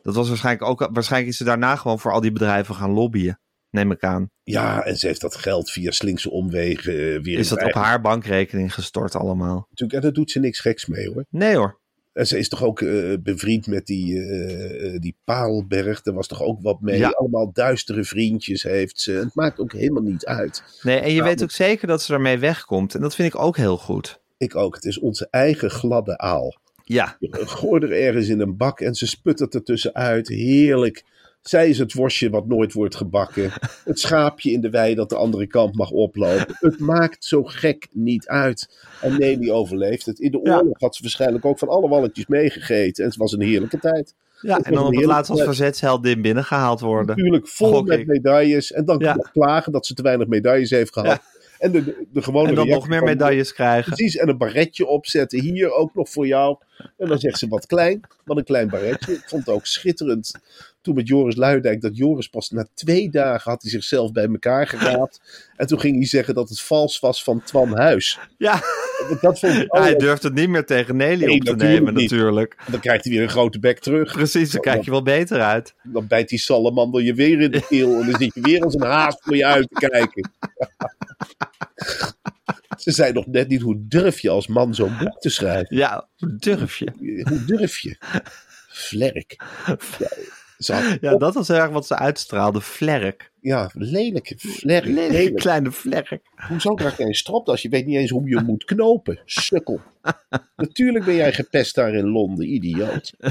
Dat 0.01 0.15
was 0.15 0.27
waarschijnlijk 0.27 0.69
ook 0.69 0.89
waarschijnlijk 0.93 1.31
is 1.31 1.38
ze 1.38 1.43
daarna 1.43 1.75
gewoon 1.75 2.00
voor 2.00 2.11
al 2.11 2.21
die 2.21 2.31
bedrijven 2.31 2.75
gaan 2.75 2.91
lobbyen. 2.91 3.39
Neem 3.69 3.91
ik 3.91 4.03
aan. 4.03 4.29
Ja, 4.43 4.83
en 4.83 4.97
ze 4.97 5.07
heeft 5.07 5.21
dat 5.21 5.35
geld 5.35 5.71
via 5.71 5.91
slinkse 5.91 6.31
omwegen 6.31 6.93
eh, 6.93 7.21
weer. 7.21 7.39
Is 7.39 7.47
dat 7.47 7.63
op 7.63 7.73
haar 7.73 8.01
bankrekening 8.01 8.73
gestort 8.73 9.15
allemaal? 9.15 9.65
Natuurlijk, 9.69 9.93
en 9.93 10.01
daar 10.01 10.13
doet 10.13 10.31
ze 10.31 10.39
niks 10.39 10.59
geks 10.59 10.85
mee 10.85 11.09
hoor. 11.09 11.25
Nee 11.29 11.55
hoor. 11.55 11.80
En 12.13 12.27
ze 12.27 12.38
is 12.38 12.50
toch 12.50 12.63
ook 12.63 12.82
eh, 12.82 13.13
bevriend 13.20 13.68
met 13.68 13.86
die, 13.86 14.20
eh, 14.20 14.94
eh, 14.94 15.01
die 15.01 15.15
Paalberg. 15.24 16.06
Er 16.06 16.13
was 16.13 16.27
toch 16.27 16.41
ook 16.41 16.62
wat 16.62 16.82
mee. 16.82 16.98
Ja. 16.98 17.10
Allemaal 17.10 17.51
duistere 17.53 18.03
vriendjes 18.03 18.63
heeft 18.63 19.00
ze. 19.00 19.12
Het 19.12 19.36
maakt 19.36 19.60
ook 19.60 19.74
helemaal 19.74 20.03
niet 20.03 20.25
uit. 20.25 20.63
Nee, 20.82 21.00
en 21.00 21.10
je 21.10 21.15
Nou, 21.15 21.30
weet 21.30 21.44
ook 21.44 21.51
zeker 21.51 21.88
dat 21.88 22.01
ze 22.01 22.13
ermee 22.13 22.38
wegkomt. 22.38 22.96
En 22.96 23.01
dat 23.01 23.15
vind 23.15 23.34
ik 23.34 23.39
ook 23.39 23.58
heel 23.58 23.77
goed. 23.77 24.20
Ik 24.38 24.56
ook. 24.56 24.75
Het 24.75 24.86
is 24.86 25.00
onze 25.00 25.27
eigen 25.30 25.70
gladde 25.70 26.18
aal. 26.18 26.60
Ja, 26.84 27.18
Gooi 27.32 27.82
er 27.82 27.91
ergens 27.91 28.27
in 28.27 28.39
een 28.39 28.58
bak 28.58 28.80
en 28.80 28.96
ze 28.96 29.08
sputtert 29.08 29.53
er 29.53 29.63
tussenuit. 29.63 30.27
Heerlijk. 30.27 31.03
Zij 31.41 31.69
is 31.69 31.77
het 31.77 31.93
worstje 31.93 32.29
wat 32.29 32.48
nooit 32.48 32.74
wordt 32.74 32.95
gebakken. 32.95 33.51
Het 33.86 34.00
schaapje 34.00 34.51
in 34.51 34.62
de 34.62 34.69
wei 34.69 34.95
dat 34.95 35.10
de 35.10 35.15
andere 35.15 35.48
kant 35.48 35.75
mag 35.75 35.89
oplopen. 35.89 36.55
Het 36.60 36.79
maakt 36.79 37.25
zo 37.25 37.43
gek 37.43 37.88
niet 37.91 38.27
uit. 38.27 38.77
En 39.01 39.19
Nelly 39.19 39.50
overleeft 39.50 40.05
het. 40.05 40.19
In 40.19 40.31
de 40.31 40.39
oorlog 40.39 40.79
had 40.79 40.95
ze 40.95 41.01
waarschijnlijk 41.01 41.45
ook 41.45 41.60
van 41.60 41.67
alle 41.67 41.88
walletjes 41.89 42.27
meegegeten. 42.27 43.03
En 43.03 43.10
het 43.10 43.19
was 43.19 43.31
een 43.31 43.41
heerlijke 43.41 43.79
tijd. 43.79 44.13
ja 44.41 44.60
en 44.60 44.74
dan 44.74 44.86
op 44.86 44.95
het 44.95 45.05
laatst 45.05 45.31
als 45.31 45.41
verzetsheldin 45.43 46.21
binnengehaald 46.21 46.79
worden. 46.79 47.15
Natuurlijk 47.17 47.48
vol 47.48 47.71
Gok 47.74 47.88
met 47.88 48.00
ik. 48.00 48.07
medailles. 48.07 48.71
En 48.71 48.86
dan 48.86 49.00
Ja. 49.00 49.13
klagen 49.31 49.71
dat 49.71 49.86
ze 49.86 49.93
te 49.93 50.01
weinig 50.01 50.27
medailles 50.27 50.69
heeft 50.69 50.93
gehad. 50.93 51.07
Ja. 51.07 51.39
En 51.60 51.71
de, 51.71 51.83
de, 51.83 52.05
de 52.12 52.21
gewone 52.21 52.50
En 52.50 52.55
dan 52.55 52.67
nog 52.67 52.88
meer 52.88 52.98
van- 53.00 53.07
medailles 53.07 53.53
krijgen. 53.53 53.93
Precies, 53.93 54.15
en 54.15 54.29
een 54.29 54.38
barretje 54.38 54.86
opzetten. 54.86 55.39
Hier 55.39 55.71
ook 55.74 55.95
nog 55.95 56.10
voor 56.10 56.27
jou. 56.27 56.57
En 56.98 57.07
dan 57.07 57.19
zegt 57.19 57.38
ze 57.39 57.48
wat 57.48 57.65
klein. 57.65 58.01
Wat 58.25 58.38
een 58.38 58.43
klein 58.43 58.69
barretje. 58.69 59.13
Ik 59.13 59.24
vond 59.29 59.45
het 59.45 59.55
ook 59.55 59.65
schitterend. 59.65 60.31
Toen 60.81 60.95
met 60.95 61.07
Joris 61.07 61.35
Luidijk. 61.35 61.81
Dat 61.81 61.97
Joris 61.97 62.27
pas 62.27 62.50
na 62.50 62.67
twee 62.73 63.09
dagen 63.09 63.51
had 63.51 63.61
hij 63.61 63.71
zichzelf 63.71 64.11
bij 64.11 64.27
elkaar 64.27 64.67
geraapt. 64.67 65.19
En 65.55 65.67
toen 65.67 65.79
ging 65.79 65.95
hij 65.95 66.05
zeggen 66.05 66.33
dat 66.33 66.50
het 66.50 66.61
vals 66.61 67.00
was 67.00 67.23
van 67.23 67.43
Twan 67.43 67.77
Huis. 67.77 68.19
Ja, 68.38 68.61
Dat 69.21 69.39
vond 69.39 69.53
ik 69.53 69.67
hij 69.77 69.95
durft 69.95 70.23
het 70.23 70.33
niet 70.33 70.50
meer 70.50 70.65
tegen 70.65 70.95
Nelly 70.95 71.25
Nee, 71.25 71.39
op 71.39 71.45
te 71.45 71.55
nemen 71.55 71.93
niet. 71.93 72.11
natuurlijk. 72.11 72.57
Dan 72.71 72.79
krijgt 72.79 73.03
hij 73.03 73.13
weer 73.13 73.21
een 73.23 73.29
grote 73.29 73.59
bek 73.59 73.79
terug. 73.79 74.11
Precies, 74.13 74.51
dan 74.51 74.61
kijk 74.61 74.83
je 74.83 74.91
wel 74.91 75.03
beter 75.03 75.41
uit. 75.41 75.73
Dan 75.83 76.07
bijt 76.07 76.29
die 76.29 76.39
salamander 76.39 77.01
je 77.01 77.13
weer 77.13 77.41
in 77.41 77.51
de 77.51 77.65
keel. 77.69 78.00
En 78.00 78.09
dan 78.11 78.19
zit 78.19 78.33
je 78.33 78.41
weer 78.41 78.61
als 78.63 78.73
een 78.73 78.81
haas 78.81 79.15
voor 79.19 79.35
je 79.35 79.45
uit 79.45 79.67
te 79.69 79.88
kijken. 79.89 80.29
Ze 82.77 82.91
zei 82.91 83.13
nog 83.13 83.25
net 83.27 83.47
niet, 83.47 83.61
hoe 83.61 83.75
durf 83.88 84.19
je 84.19 84.29
als 84.29 84.47
man 84.47 84.75
zo'n 84.75 84.97
boek 85.00 85.19
te 85.19 85.29
schrijven? 85.29 85.75
Ja, 85.75 86.07
hoe 86.17 86.35
durf 86.35 86.77
je? 86.77 86.91
Hoe 87.29 87.45
durf 87.45 87.79
je? 87.79 87.95
Vlerk. 88.69 89.41
Ja, 89.65 89.77
ze 90.63 90.98
Ja, 91.01 91.15
dat 91.18 91.34
was 91.34 91.50
erg 91.50 91.70
wat 91.70 91.88
ze 91.88 91.96
uitstraalde. 91.96 92.62
Vlerk. 92.62 93.32
ja 93.41 93.70
lelijk. 93.74 94.34
Vlerk. 94.38 94.86
Lelijke 94.86 95.12
Lelijk. 95.12 95.36
kleine 95.36 95.72
vlerk. 95.72 96.22
Hoezo 96.48 96.74
krijg 96.74 96.98
je 96.98 97.03
een 97.03 97.15
stropdas? 97.15 97.62
Je 97.62 97.70
weet 97.70 97.86
niet 97.86 97.98
eens 97.98 98.10
hoe 98.10 98.30
je 98.30 98.41
moet 98.41 98.63
knopen. 98.63 99.20
Sukkel. 99.25 99.80
Natuurlijk 100.56 101.06
ben 101.06 101.15
jij 101.15 101.34
gepest 101.34 101.75
daar 101.75 101.94
in 101.94 102.08
Londen, 102.08 102.53
idioot. 102.53 103.13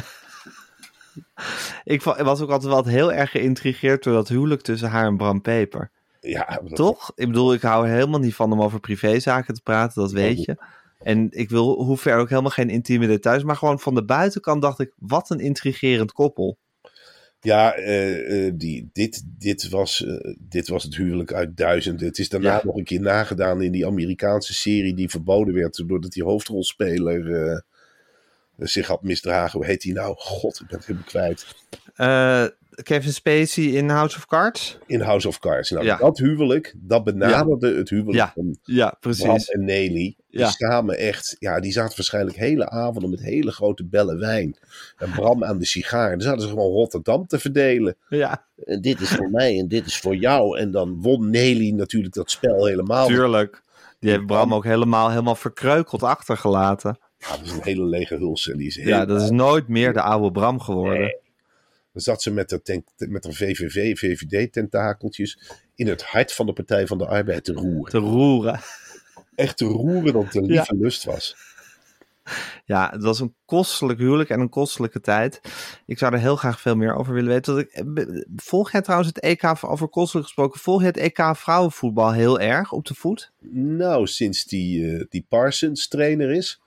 Ik 1.84 2.02
was 2.02 2.40
ook 2.40 2.50
altijd 2.50 2.72
wel 2.72 2.84
heel 2.84 3.12
erg 3.12 3.30
geïntrigeerd 3.30 4.02
door 4.02 4.14
dat 4.14 4.28
huwelijk 4.28 4.60
tussen 4.60 4.88
haar 4.88 5.06
en 5.06 5.16
Bram 5.16 5.40
Peper. 5.40 5.90
Ja, 6.20 6.60
Toch? 6.72 7.12
Ik 7.14 7.26
bedoel, 7.26 7.52
ik 7.52 7.62
hou 7.62 7.86
er 7.86 7.92
helemaal 7.92 8.20
niet 8.20 8.34
van 8.34 8.52
om 8.52 8.62
over 8.62 8.80
privézaken 8.80 9.54
te 9.54 9.62
praten, 9.62 10.02
dat 10.02 10.12
weet 10.12 10.44
je. 10.44 10.56
En 11.02 11.28
ik 11.30 11.50
wil 11.50 11.82
hoe 11.84 11.96
ver 11.96 12.18
ook 12.18 12.28
helemaal 12.28 12.50
geen 12.50 12.70
intieme 12.70 13.06
details, 13.06 13.42
maar 13.42 13.56
gewoon 13.56 13.80
van 13.80 13.94
de 13.94 14.04
buitenkant 14.04 14.62
dacht 14.62 14.78
ik, 14.80 14.92
wat 14.98 15.30
een 15.30 15.40
intrigerend 15.40 16.12
koppel. 16.12 16.58
Ja, 17.42 17.74
eh, 17.74 18.46
eh, 18.46 18.52
die, 18.56 18.90
dit, 18.92 19.22
dit, 19.38 19.68
was, 19.68 20.04
eh, 20.04 20.34
dit 20.38 20.68
was 20.68 20.82
het 20.82 20.96
huwelijk 20.96 21.32
uit 21.32 21.56
duizenden. 21.56 22.06
Het 22.06 22.18
is 22.18 22.28
daarna 22.28 22.54
Ja. 22.56 22.60
nog 22.64 22.76
een 22.76 22.84
keer 22.84 23.00
nagedaan 23.00 23.62
in 23.62 23.72
die 23.72 23.86
Amerikaanse 23.86 24.54
serie 24.54 24.94
die 24.94 25.10
verboden 25.10 25.54
werd. 25.54 25.82
Doordat 25.86 26.12
die 26.12 26.24
hoofdrolspeler 26.24 27.64
zich 28.58 28.86
had 28.86 29.02
misdragen. 29.02 29.58
Hoe 29.58 29.68
heet 29.68 29.80
die 29.80 29.92
nou? 29.92 30.14
God, 30.18 30.60
ik 30.60 30.66
ben 30.66 30.76
het 30.76 30.86
helemaal 30.86 31.08
kwijt. 31.08 31.46
Kevin 32.82 33.12
Spacey 33.12 33.64
in 33.64 33.88
House 33.88 34.16
of 34.16 34.26
Cards? 34.26 34.78
In 34.86 35.00
House 35.00 35.28
of 35.28 35.38
Cards. 35.38 35.70
Nou, 35.70 35.84
Ja. 35.84 35.96
dat 35.96 36.18
huwelijk, 36.18 36.74
dat 36.76 37.04
benaderde 37.04 37.74
het 37.76 37.88
huwelijk 37.90 38.16
Ja, 38.16 38.32
van 38.34 38.56
Ja, 38.62 38.86
Bram 39.00 39.00
precies. 39.00 39.48
en 39.48 39.64
Nelly. 39.64 40.16
Die 40.30 40.46
samen 40.46 40.98
echt, 40.98 41.36
ja, 41.38 41.60
die 41.60 41.72
zaten 41.72 41.96
waarschijnlijk 41.96 42.36
hele 42.36 42.68
avonden 42.68 43.10
met 43.10 43.20
hele 43.20 43.52
grote 43.52 43.84
bellen 43.84 44.18
wijn. 44.18 44.56
En 44.96 45.10
Bram 45.10 45.44
aan 45.44 45.58
de 45.58 45.66
sigaar. 45.66 46.10
Dan 46.10 46.20
zaten 46.20 46.40
ze 46.40 46.48
gewoon 46.48 46.70
Rotterdam 46.72 47.26
te 47.26 47.38
verdelen. 47.38 47.96
Ja, 48.08 48.46
En 48.64 48.80
dit 48.80 49.00
is 49.00 49.08
voor 49.08 49.30
mij 49.30 49.58
en 49.58 49.68
dit 49.68 49.86
is 49.86 49.98
voor 49.98 50.16
jou. 50.16 50.58
En 50.58 50.70
dan 50.70 51.00
won 51.00 51.30
Nelly 51.30 51.70
natuurlijk 51.70 52.14
dat 52.14 52.30
spel 52.30 52.66
helemaal. 52.66 53.06
tuurlijk. 53.06 53.62
Die 53.98 54.10
heeft 54.10 54.26
Bram 54.26 54.54
ook 54.54 54.64
helemaal, 54.64 55.10
helemaal 55.10 55.34
verkreukeld 55.34 56.02
achtergelaten. 56.02 56.98
Ja, 57.18 57.28
dat 57.36 57.46
is 57.46 57.52
een 57.52 57.62
hele 57.62 57.84
lege 57.84 58.16
huls. 58.16 58.48
En 58.50 58.56
die 58.56 58.66
is 58.66 58.76
heel... 58.76 58.88
Ja, 58.88 59.04
dat 59.04 59.22
is 59.22 59.30
nooit 59.30 59.68
meer 59.68 59.92
de 59.92 60.02
oude 60.02 60.30
Bram 60.30 60.60
geworden. 60.60 60.98
Nee. 61.00 61.16
Dan 61.92 62.02
zat 62.02 62.22
ze 62.22 62.30
met 62.30 62.50
haar, 62.50 62.62
ten- 62.62 62.84
met 62.96 63.24
haar 63.24 63.32
VVV, 63.32 63.98
VVD-tentakeltjes 63.98 65.38
in 65.74 65.86
het 65.88 66.02
hart 66.02 66.32
van 66.32 66.46
de 66.46 66.52
Partij 66.52 66.86
van 66.86 66.98
de 66.98 67.06
Arbeid 67.06 67.44
te 67.44 67.52
roeren. 67.52 67.90
Te 67.90 67.98
roeren. 67.98 68.60
Echt 69.34 69.56
te 69.56 69.64
roeren 69.64 70.12
dat 70.12 70.24
het 70.24 70.34
een 70.34 70.46
lieve 70.46 70.76
lust 70.76 71.04
was. 71.04 71.36
Ja, 72.64 72.90
het 72.90 73.02
was 73.02 73.20
een 73.20 73.34
kostelijk 73.44 73.98
huwelijk 73.98 74.30
en 74.30 74.40
een 74.40 74.48
kostelijke 74.48 75.00
tijd. 75.00 75.40
Ik 75.86 75.98
zou 75.98 76.12
er 76.12 76.18
heel 76.18 76.36
graag 76.36 76.60
veel 76.60 76.76
meer 76.76 76.94
over 76.94 77.14
willen 77.14 77.30
weten. 77.30 77.58
Ik, 77.58 78.24
volg 78.36 78.72
jij 78.72 78.82
trouwens 78.82 79.10
het 79.14 79.20
EK, 79.20 79.44
over 79.60 79.88
kostelijk 79.88 80.26
gesproken, 80.26 80.60
volg 80.60 80.80
je 80.80 80.86
het 80.86 80.96
EK 80.96 81.36
vrouwenvoetbal 81.36 82.12
heel 82.12 82.40
erg 82.40 82.72
op 82.72 82.86
de 82.86 82.94
voet? 82.94 83.32
Nou, 83.52 84.06
sinds 84.06 84.44
die, 84.44 84.92
eh, 84.96 85.04
die 85.08 85.26
Parsons 85.28 85.88
trainer 85.88 86.30
is, 86.30 86.59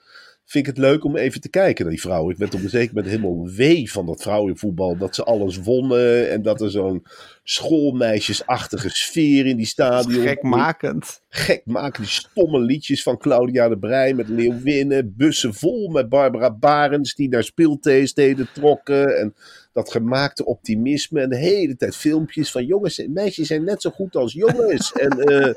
vind 0.54 0.68
ik 0.68 0.76
het 0.76 0.86
leuk 0.86 1.04
om 1.04 1.16
even 1.16 1.42
te 1.42 1.50
kijken 1.50 1.84
naar 1.84 1.94
die 1.94 2.02
vrouwen. 2.02 2.34
Ik 2.34 2.40
werd 2.40 2.54
op 2.54 2.64
een 2.64 2.70
zeker 2.70 2.94
moment 2.94 3.14
helemaal 3.14 3.50
wee 3.50 3.92
van 3.92 4.06
dat 4.06 4.22
vrouwenvoetbal. 4.22 4.98
Dat 4.98 5.16
ze 5.16 5.24
alles 5.24 5.58
wonnen 5.58 6.30
en 6.30 6.42
dat 6.42 6.62
er 6.62 6.72
zo'n 6.72 7.06
schoolmeisjesachtige 7.44 8.90
sfeer 8.90 9.46
in 9.46 9.58
die 9.58 9.66
stadion. 9.66 10.28
Gekmakend. 10.28 11.22
Gek 11.30 11.62
maken 11.66 12.02
die 12.02 12.12
stomme 12.12 12.60
liedjes 12.60 13.04
van 13.04 13.18
Claudia 13.18 13.70
de 13.70 13.78
Brij 13.78 14.14
met 14.14 14.28
Leeuwinnen. 14.28 15.14
Bussen 15.18 15.54
vol 15.54 15.90
met 15.90 16.10
Barbara 16.10 16.52
Barens 16.52 17.16
die 17.16 17.30
naar 17.30 17.44
speeltheesteden 17.44 18.48
trokken. 18.54 19.18
En 19.20 19.36
dat 19.72 19.92
gemaakte 19.92 20.46
optimisme. 20.46 21.22
En 21.22 21.30
de 21.30 21.38
hele 21.38 21.76
tijd 21.76 21.96
filmpjes 21.96 22.52
van 22.52 22.66
jongens 22.66 23.00
en 23.00 23.14
meisjes 23.14 23.48
zijn 23.48 23.64
net 23.64 23.82
zo 23.82 23.90
goed 23.90 24.16
als 24.16 24.34
jongens. 24.34 24.92
en 24.92 25.20
eh, 25.20 25.54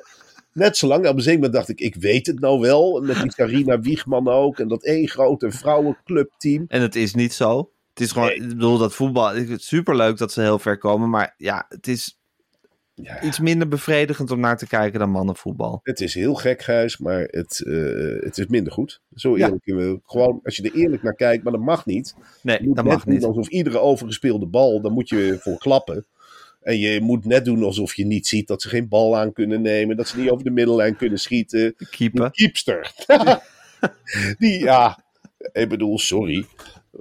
net 0.57 0.77
zo 0.77 0.87
lang. 0.87 1.07
Op 1.09 1.15
een 1.17 1.21
zeker 1.21 1.35
moment 1.41 1.55
dacht 1.57 1.69
ik, 1.69 1.81
ik 1.81 1.95
weet 1.95 2.27
het 2.27 2.41
nou 2.41 2.61
wel. 2.61 3.01
Met 3.01 3.21
die 3.23 3.35
Carina 3.35 3.81
Wiegman 3.89 4.29
ook. 4.29 4.59
En 4.59 4.69
dat 4.69 4.85
één 4.85 5.09
grote 5.09 5.51
vrouwenclubteam. 5.51 6.65
En 6.69 6.81
het 6.83 6.97
is 6.97 7.15
niet 7.15 7.33
zo. 7.33 7.71
Het 7.91 8.01
is 8.05 8.13
gewoon, 8.13 8.29
Nee. 8.29 8.37
ik 8.37 8.49
bedoel, 8.49 8.79
dat 8.79 8.95
voetbal, 8.95 9.31
ik 9.31 9.37
vind 9.37 9.49
het 9.49 9.63
superleuk 9.63 10.19
dat 10.19 10.33
ze 10.33 10.41
heel 10.41 10.59
ver 10.59 10.79
komen. 10.79 11.11
Maar 11.11 11.35
ja, 11.37 11.67
het 11.69 11.87
is 11.87 12.19
Ja, 13.03 13.23
iets 13.23 13.41
minder 13.41 13.69
bevredigend 13.69 14.31
om 14.31 14.41
naar 14.41 14.57
te 14.59 14.67
kijken 14.67 14.99
dan 14.99 15.11
mannenvoetbal. 15.11 15.81
Het 15.83 16.01
is 16.01 16.15
heel 16.15 16.35
gek, 16.35 16.63
Gijs, 16.63 16.99
maar 16.99 17.21
het, 17.31 17.63
eh, 17.67 18.23
het 18.25 18.39
is 18.39 18.47
minder 18.47 18.73
goed. 18.73 19.01
Zo 19.15 19.37
Ja. 19.37 19.45
eerlijk. 19.45 19.63
kunnen 19.63 19.93
we- 19.93 20.01
Gewoon, 20.05 20.41
als 20.45 20.57
je 20.57 20.63
er 20.63 20.75
eerlijk 20.75 21.03
naar 21.03 21.15
kijkt, 21.15 21.43
maar 21.43 21.53
dat 21.53 21.61
mag 21.63 21.87
niet. 21.87 22.15
Nee, 22.43 22.59
dat 22.63 22.85
mag 22.85 23.07
niet. 23.07 23.25
alsof 23.25 23.49
iedere 23.49 23.79
overgespeelde 23.79 24.47
bal, 24.47 24.81
daar 24.81 24.93
moet 24.93 25.09
je 25.09 25.37
voor 25.41 25.59
klappen. 25.59 26.07
En 26.67 26.79
je 26.79 27.01
moet 27.01 27.25
net 27.25 27.45
doen 27.45 27.63
alsof 27.63 27.95
je 27.95 28.07
niet 28.07 28.27
ziet 28.27 28.47
dat 28.47 28.63
ze 28.63 28.69
geen 28.69 28.89
bal 28.89 29.17
aan 29.17 29.33
kunnen 29.33 29.63
nemen. 29.63 29.97
Dat 29.97 30.09
ze 30.09 30.19
niet 30.19 30.31
over 30.31 30.45
de 30.45 30.51
middellijn 30.51 30.97
kunnen 30.97 31.19
schieten. 31.19 31.75
Keeper. 31.91 32.31
keepster. 32.31 32.93
die, 34.39 34.59
ja, 34.59 35.05
ik 35.53 35.69
bedoel, 35.69 35.99
sorry. 35.99 36.47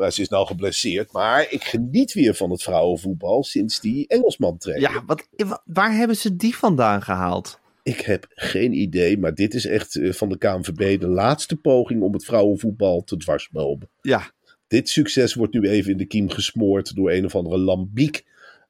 Ze 0.10 0.22
is 0.22 0.30
nou 0.30 0.46
geblesseerd. 0.48 1.12
Maar 1.12 1.48
ik 1.52 1.64
geniet 1.64 2.14
weer 2.14 2.34
van 2.36 2.52
het 2.52 2.64
vrouwenvoetbal 2.64 3.44
sinds 3.44 3.80
die 3.80 4.08
Engelsman 4.08 4.58
trainer. 4.58 4.92
Ja, 4.92 5.04
wat, 5.06 5.28
wa- 5.36 5.62
waar 5.66 5.96
hebben 5.96 6.16
ze 6.16 6.36
die 6.36 6.56
vandaan 6.56 7.02
gehaald? 7.02 7.60
Ik 7.84 8.00
heb 8.02 8.26
geen 8.30 8.74
idee, 8.74 9.18
maar 9.18 9.34
dit 9.36 9.54
is 9.54 9.66
echt 9.66 9.96
eh, 9.96 10.12
van 10.12 10.30
de 10.30 10.38
KNVB 10.38 11.00
de 11.00 11.08
laatste 11.08 11.56
poging 11.56 12.02
om 12.02 12.14
het 12.14 12.26
vrouwenvoetbal 12.26 13.04
te 13.04 13.18
dwarsbomen. 13.18 13.90
Ja, 14.02 14.32
Dit 14.68 14.90
succes 14.90 15.34
wordt 15.34 15.54
nu 15.54 15.70
even 15.70 15.92
in 15.92 15.98
de 15.98 16.06
kiem 16.06 16.30
gesmoord 16.30 16.96
door 16.96 17.12
een 17.12 17.26
of 17.26 17.36
andere 17.36 17.58
lambiek 17.58 18.26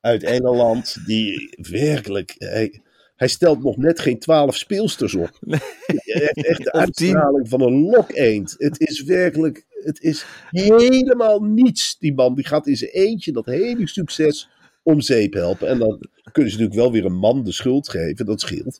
uit 0.05 0.23
Engeland. 0.23 0.97
Die 1.05 1.55
werkelijk. 1.69 2.35
Hij, 2.37 2.81
hij 3.15 3.27
stelt 3.27 3.63
nog 3.63 3.77
net 3.77 3.99
geen 3.99 4.19
twaalf 4.19 4.55
speelsters 4.55 5.15
op. 5.15 5.39
Heeft 5.85 6.45
echt 6.45 6.63
de 6.63 6.71
uitstraling 6.71 7.49
van 7.49 7.61
een 7.61 7.81
lokeend. 7.81 8.55
Het 8.57 8.79
is 8.79 9.03
werkelijk. 9.03 9.65
Het 9.69 10.01
is 10.01 10.25
helemaal 10.49 11.39
niets. 11.39 11.97
Die 11.99 12.13
man 12.13 12.35
die 12.35 12.45
gaat 12.45 12.67
in 12.67 12.77
zijn 12.77 12.91
eentje 12.91 13.31
dat 13.31 13.45
hele 13.45 13.87
succes 13.87 14.49
om 14.83 15.01
zeep 15.01 15.33
helpen. 15.33 15.67
En 15.67 15.79
dan 15.79 16.07
kunnen 16.31 16.51
ze 16.51 16.57
natuurlijk 16.57 16.81
wel 16.81 16.91
weer 16.91 17.05
een 17.05 17.17
man 17.17 17.43
de 17.43 17.51
schuld 17.51 17.89
geven, 17.89 18.25
dat 18.25 18.41
scheelt. 18.41 18.79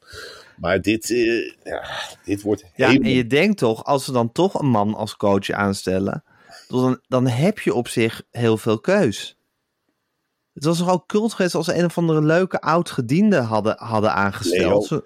Maar 0.58 0.82
dit, 0.82 1.12
eh, 1.12 1.52
ja, 1.64 1.84
dit 2.26 2.42
wordt 2.42 2.66
Ja, 2.76 2.88
helemaal... 2.88 3.10
en 3.10 3.16
je 3.16 3.28
denkt 3.28 3.58
toch, 3.58 3.84
als 3.84 4.06
ze 4.06 4.12
dan 4.12 4.32
toch 4.32 4.60
een 4.60 4.70
man 4.70 4.94
als 4.94 5.18
coach 5.18 5.50
aanstellen, 5.50 6.24
dan, 6.68 7.00
dan 7.08 7.28
heb 7.28 7.60
je 7.60 7.74
op 7.74 7.88
zich 7.88 8.24
heel 8.32 8.58
veel 8.58 8.80
keus. 8.80 9.35
Het 10.56 10.64
was 10.64 10.78
toch 10.78 10.92
ook 10.92 11.08
cult 11.08 11.34
geweest 11.34 11.56
als 11.56 11.68
een 11.68 11.86
of 11.86 11.98
andere 11.98 12.22
leuke 12.22 12.62
oud-gediende 12.62 13.38
hadden, 13.38 13.76
hadden 13.78 14.14
aangesteld. 14.14 14.90
Leo. 14.90 15.00
Ze- 15.00 15.04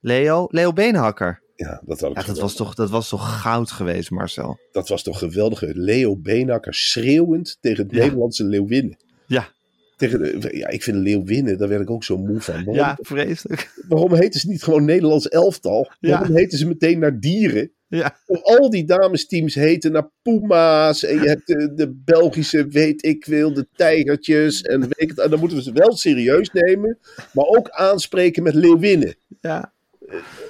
Leo? 0.00 0.46
Leo 0.50 0.72
Beenhakker. 0.72 1.42
Ja, 1.56 1.82
dat, 1.84 2.00
Ja, 2.00 2.12
dat, 2.22 2.38
was 2.38 2.54
toch, 2.54 2.74
dat 2.74 2.90
was 2.90 3.08
toch 3.08 3.40
goud 3.40 3.70
geweest, 3.70 4.10
Marcel? 4.10 4.58
dat 4.72 4.88
was 4.88 5.02
toch 5.02 5.18
geweldig. 5.18 5.62
Leo 5.66 6.16
Beenhakker 6.16 6.74
schreeuwend 6.74 7.56
tegen 7.60 7.84
het 7.84 7.94
Ja. 7.94 7.98
Nederlandse 8.02 8.44
Leeuwinnen. 8.44 8.96
Ja, 9.26 9.48
Tegen 9.96 10.18
de, 10.18 10.56
ja, 10.56 10.68
ik 10.68 10.82
vind 10.82 10.96
Leeuwinnen, 10.96 11.58
daar 11.58 11.68
werd 11.68 11.80
ik 11.82 11.90
ook 11.90 12.04
zo 12.04 12.16
moe 12.18 12.40
van. 12.40 12.54
Waarom, 12.54 12.74
ja 12.74 12.98
vreselijk. 13.00 13.82
waarom 13.88 14.14
heten 14.14 14.40
ze 14.40 14.48
niet 14.48 14.62
gewoon 14.62 14.84
Nederlands 14.84 15.28
elftal? 15.28 15.90
Ja. 16.00 16.10
Waarom 16.18 16.36
heten 16.36 16.58
ze 16.58 16.66
meteen 16.66 16.98
naar 16.98 17.18
dieren? 17.20 17.72
Ja, 17.90 18.16
Al 18.42 18.70
die 18.70 18.84
damesteams 18.84 19.54
heten 19.54 19.92
naar 19.92 20.10
Puma's. 20.22 21.04
En 21.04 21.22
je 21.22 21.28
hebt 21.28 21.46
de, 21.46 21.74
de 21.74 21.90
Belgische, 22.04 22.66
weet 22.66 23.04
ik 23.04 23.24
veel, 23.24 23.52
de 23.54 23.66
Tijgertjes. 23.74 24.62
En, 24.62 24.80
weet 24.80 24.94
ik 25.00 25.08
het, 25.08 25.18
en 25.18 25.30
dan 25.30 25.38
moeten 25.38 25.56
we 25.58 25.62
ze 25.62 25.72
wel 25.72 25.96
serieus 25.96 26.50
nemen. 26.52 26.98
Maar 27.32 27.44
ook 27.44 27.70
aanspreken 27.70 28.42
met 28.42 28.54
Leeuwinnen. 28.54 29.14
ja. 29.40 29.72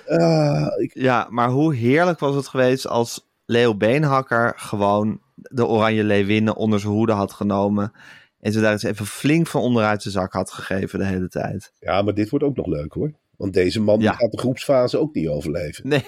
Ah, 0.06 0.66
ik, 0.76 0.90
ja, 0.94 1.26
maar 1.30 1.48
hoe 1.48 1.74
heerlijk 1.74 2.18
was 2.18 2.34
het 2.34 2.48
geweest 2.48 2.86
als 2.86 3.28
Leo 3.46 3.76
Beenhakker 3.76 4.52
gewoon 4.56 5.20
de 5.34 5.66
Oranje 5.66 6.04
Leeuwinnen 6.04 6.56
onder 6.56 6.80
zijn 6.80 6.92
hoede 6.92 7.12
had 7.12 7.32
genomen. 7.32 7.92
En 8.40 8.52
ze 8.52 8.60
daar 8.60 8.72
eens 8.72 8.82
even 8.82 9.06
flink 9.06 9.46
van 9.46 9.60
onderuit 9.62 10.02
de 10.02 10.10
zak 10.10 10.32
had 10.32 10.50
gegeven 10.50 10.98
de 10.98 11.04
hele 11.04 11.28
tijd. 11.28 11.72
ja, 11.78 12.02
maar 12.02 12.14
dit 12.14 12.28
wordt 12.30 12.44
ook 12.44 12.56
nog 12.56 12.66
leuk 12.66 12.92
hoor. 12.92 13.12
Want 13.36 13.52
deze 13.52 13.80
man 13.80 14.00
Ja. 14.00 14.12
gaat 14.12 14.30
de 14.30 14.38
groepsfase 14.38 14.98
ook 14.98 15.14
niet 15.14 15.28
overleven. 15.28 15.88
Nee, 15.88 16.04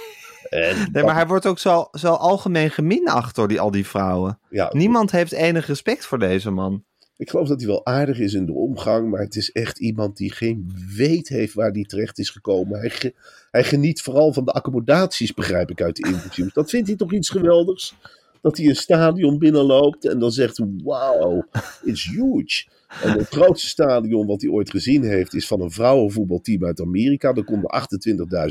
Nee 0.92 1.04
maar 1.04 1.14
hij 1.14 1.26
wordt 1.26 1.46
ook 1.46 1.58
zo, 1.58 1.88
zo 1.92 2.12
algemeen 2.12 2.70
geminacht 2.70 3.34
door 3.34 3.48
die, 3.48 3.60
al 3.60 3.70
die 3.70 3.86
vrouwen. 3.86 4.38
ja, 4.50 4.70
Niemand 4.72 5.10
heeft 5.10 5.32
enig 5.32 5.66
respect 5.66 6.06
voor 6.06 6.18
deze 6.18 6.50
man. 6.50 6.84
Ik 7.16 7.30
geloof 7.30 7.48
dat 7.48 7.58
hij 7.60 7.68
wel 7.68 7.86
aardig 7.86 8.18
is 8.18 8.34
in 8.34 8.46
de 8.46 8.52
omgang, 8.52 9.10
maar 9.10 9.20
het 9.20 9.36
is 9.36 9.50
echt 9.52 9.78
iemand 9.78 10.16
die 10.16 10.32
geen 10.32 10.72
weet 10.96 11.28
heeft 11.28 11.54
waar 11.54 11.70
hij 11.70 11.84
terecht 11.84 12.18
is 12.18 12.30
gekomen. 12.30 12.78
Hij, 12.80 12.90
ge- 12.90 13.14
hij 13.50 13.64
geniet 13.64 14.02
vooral 14.02 14.32
van 14.32 14.44
de 14.44 14.50
accommodaties, 14.52 15.34
begrijp 15.34 15.70
ik 15.70 15.80
uit 15.82 15.96
de 15.96 16.08
interviews. 16.08 16.52
Dat 16.52 16.70
vindt 16.70 16.88
hij 16.88 16.96
toch 16.96 17.12
iets 17.12 17.28
geweldigs? 17.28 17.94
Dat 18.42 18.56
hij 18.56 18.66
een 18.66 18.76
stadion 18.76 19.38
binnenloopt 19.38 20.06
en 20.06 20.18
dan 20.18 20.32
zegt: 20.32 20.60
Wow, 20.82 21.42
it's 21.84 22.04
huge. 22.04 22.64
En 23.02 23.18
het 23.18 23.28
grootste 23.28 23.68
stadion 23.68 24.26
wat 24.26 24.40
hij 24.40 24.50
ooit 24.50 24.70
gezien 24.70 25.02
heeft 25.02 25.34
is 25.34 25.46
van 25.46 25.60
een 25.60 25.70
vrouwenvoetbalteam 25.70 26.64
uit 26.64 26.80
Amerika. 26.80 27.32
Daar 27.32 27.44
konden 27.44 27.70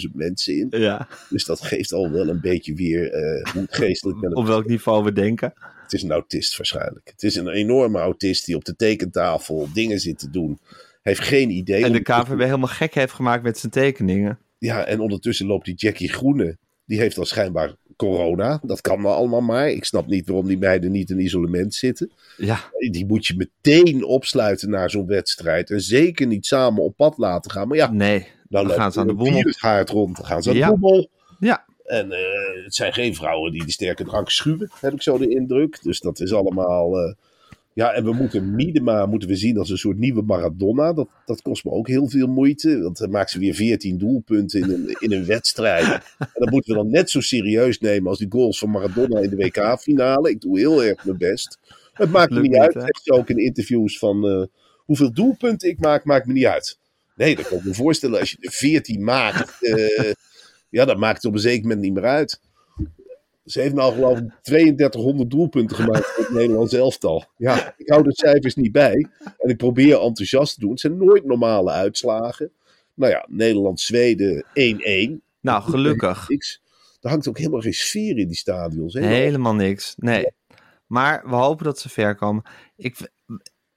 28.000 0.07 0.11
mensen 0.13 0.57
in. 0.57 0.67
Ja, 0.69 1.07
Dus 1.29 1.45
dat 1.45 1.61
geeft 1.61 1.93
al 1.93 2.11
wel 2.11 2.27
een 2.27 2.41
beetje 2.41 2.73
weer 2.73 3.11
eh, 3.11 3.53
hoe 3.53 3.65
geestelijk 3.69 4.37
op 4.37 4.45
welk 4.45 4.65
niveau 4.65 5.03
we 5.03 5.11
denken. 5.11 5.53
het 5.83 5.93
is 5.93 6.03
een 6.03 6.11
autist 6.11 6.57
waarschijnlijk. 6.57 7.09
Het 7.11 7.23
is 7.23 7.35
een 7.35 7.47
enorme 7.47 7.99
autist 7.99 8.45
die 8.45 8.55
op 8.55 8.65
de 8.65 8.75
tekentafel 8.75 9.67
dingen 9.73 9.99
zit 9.99 10.19
te 10.19 10.29
doen. 10.29 10.59
Hij 11.01 11.13
heeft 11.13 11.27
geen 11.27 11.49
idee. 11.49 11.83
En 11.83 11.91
de 11.91 12.01
KVB 12.01 12.39
helemaal 12.39 12.67
gek 12.67 12.93
heeft 12.93 13.13
gemaakt 13.13 13.43
met 13.43 13.57
zijn 13.57 13.71
tekeningen. 13.71 14.39
Ja, 14.57 14.85
en 14.85 14.99
ondertussen 14.99 15.45
loopt 15.45 15.65
die 15.65 15.75
Jackie 15.75 16.09
Groene. 16.09 16.57
Die 16.85 16.99
heeft 16.99 17.15
dan 17.15 17.25
schijnbaar 17.25 17.75
corona. 17.95 18.59
Dat 18.63 18.81
kan 18.81 19.01
nou 19.01 19.15
allemaal 19.15 19.41
maar. 19.41 19.69
Ik 19.69 19.85
snap 19.85 20.07
niet 20.07 20.27
waarom 20.27 20.47
die 20.47 20.57
meiden 20.57 20.91
niet 20.91 21.09
in 21.09 21.19
isolement 21.19 21.73
zitten. 21.73 22.11
Ja, 22.37 22.59
Die 22.91 23.05
moet 23.05 23.25
je 23.27 23.35
meteen 23.37 24.03
opsluiten 24.03 24.69
naar 24.69 24.89
zo'n 24.89 25.07
wedstrijd. 25.07 25.69
En 25.71 25.81
zeker 25.81 26.27
niet 26.27 26.45
samen 26.45 26.83
op 26.83 26.95
pad 26.95 27.17
laten 27.17 27.51
gaan. 27.51 27.67
Maar 27.67 27.77
ja, 27.77 27.91
nee. 27.91 28.27
dan 28.49 28.65
loopt 28.65 28.75
gaan 28.79 28.91
ze 28.91 28.99
aan 28.99 29.07
de 29.07 29.13
boemel. 29.13 29.41
rond. 29.85 30.15
Dan 30.17 30.25
gaan 30.25 30.43
ze 30.43 30.49
aan 30.49 30.55
Ja. 30.55 30.69
de 30.69 30.77
boemel. 30.77 31.09
Ja, 31.39 31.65
En 31.83 32.11
eh, 32.11 32.63
het 32.63 32.75
zijn 32.75 32.93
geen 32.93 33.15
vrouwen 33.15 33.51
die 33.51 33.65
de 33.65 33.71
sterke 33.71 34.03
drank 34.03 34.29
schuwen, 34.29 34.69
heb 34.79 34.93
ik 34.93 35.01
zo 35.01 35.17
de 35.17 35.29
indruk. 35.29 35.79
Dus 35.83 35.99
dat 35.99 36.19
is 36.19 36.33
allemaal. 36.33 36.97
eh, 36.97 37.13
ja, 37.73 37.93
en 37.93 38.03
we 38.03 38.13
moeten 38.13 38.55
Miedema 38.55 39.05
moeten 39.05 39.29
we 39.29 39.35
zien 39.35 39.57
als 39.57 39.69
een 39.69 39.77
soort 39.77 39.97
nieuwe 39.97 40.21
Maradona. 40.21 40.93
Dat, 40.93 41.09
dat 41.25 41.41
kost 41.41 41.65
me 41.65 41.71
ook 41.71 41.87
heel 41.87 42.09
veel 42.09 42.27
moeite. 42.27 42.81
Want 42.81 42.97
dan 42.97 43.09
maakt 43.09 43.29
ze 43.29 43.39
weer 43.39 43.53
14 43.53 43.97
doelpunten 43.97 44.61
in 44.61 44.69
een, 44.69 44.95
in 44.99 45.11
een 45.11 45.25
wedstrijd. 45.25 45.85
En 46.17 46.27
dat 46.33 46.49
moeten 46.49 46.73
we 46.73 46.77
dan 46.77 46.89
net 46.89 47.09
zo 47.09 47.21
serieus 47.21 47.79
nemen 47.79 48.09
als 48.09 48.19
die 48.19 48.31
goals 48.31 48.59
van 48.59 48.69
Maradona 48.69 49.19
in 49.19 49.29
de 49.29 49.35
WK-finale. 49.35 50.29
Ik 50.29 50.41
doe 50.41 50.59
heel 50.59 50.83
erg 50.83 51.05
mijn 51.05 51.17
best. 51.17 51.59
Het 51.93 52.11
maakt 52.11 52.31
me 52.31 52.41
niet 52.41 52.55
uit. 52.55 52.73
Zegt 52.73 53.01
ze 53.03 53.11
ook 53.11 53.29
in 53.29 53.37
interviews 53.37 53.97
van 53.97 54.27
eh, 54.27 54.43
hoeveel 54.77 55.13
doelpunten 55.13 55.69
ik 55.69 55.79
maak, 55.79 56.03
maakt 56.05 56.25
me 56.25 56.33
niet 56.33 56.45
uit. 56.45 56.79
Nee, 57.15 57.35
dat 57.35 57.47
kan 57.47 57.57
ik 57.57 57.63
me 57.63 57.73
voorstellen. 57.73 58.19
Als 58.19 58.31
je 58.31 58.37
er 58.39 58.51
14 58.51 59.03
maakt, 59.03 59.61
eh, 59.61 60.11
ja, 60.69 60.85
dat 60.85 60.97
maakt 60.97 61.15
het 61.15 61.25
op 61.25 61.33
een 61.33 61.39
zeker 61.39 61.61
moment 61.61 61.81
niet 61.81 61.93
meer 61.93 62.05
uit. 62.05 62.39
Ze 63.45 63.59
heeft 63.61 63.73
nou 63.73 63.93
geloof 63.93 64.19
ik 64.19 64.31
3200 64.41 65.29
doelpunten 65.29 65.75
gemaakt 65.75 66.05
voor 66.05 66.23
het 66.23 66.33
Nederlands 66.33 66.73
elftal. 66.73 67.25
Ja, 67.37 67.73
ik 67.77 67.89
hou 67.89 68.03
de 68.03 68.13
cijfers 68.13 68.55
niet 68.55 68.71
bij. 68.71 69.07
En 69.37 69.49
ik 69.49 69.57
probeer 69.57 69.99
enthousiast 69.99 70.53
te 70.53 70.59
doen. 70.59 70.69
Het 70.69 70.79
zijn 70.79 70.97
nooit 70.97 71.25
normale 71.25 71.71
uitslagen. 71.71 72.51
Nou 72.93 73.11
ja, 73.11 73.25
Nederland-Zweden 73.29 74.45
1-1. 75.19 75.21
nou 75.41 75.63
gelukkig. 75.63 76.29
Niks. 76.29 76.61
Er 77.01 77.09
hangt 77.09 77.27
ook 77.27 77.37
helemaal 77.37 77.61
geen 77.61 77.73
sfeer 77.73 78.17
in 78.17 78.27
die 78.27 78.35
stadions. 78.35 78.93
Hè? 78.93 79.05
Helemaal 79.05 79.55
niks. 79.55 79.95
Nee. 79.97 80.31
Maar 80.87 81.21
we 81.25 81.35
hopen 81.35 81.65
dat 81.65 81.79
ze 81.79 81.89
ver 81.89 82.15
komen. 82.15 82.43
Ik, 82.75 83.11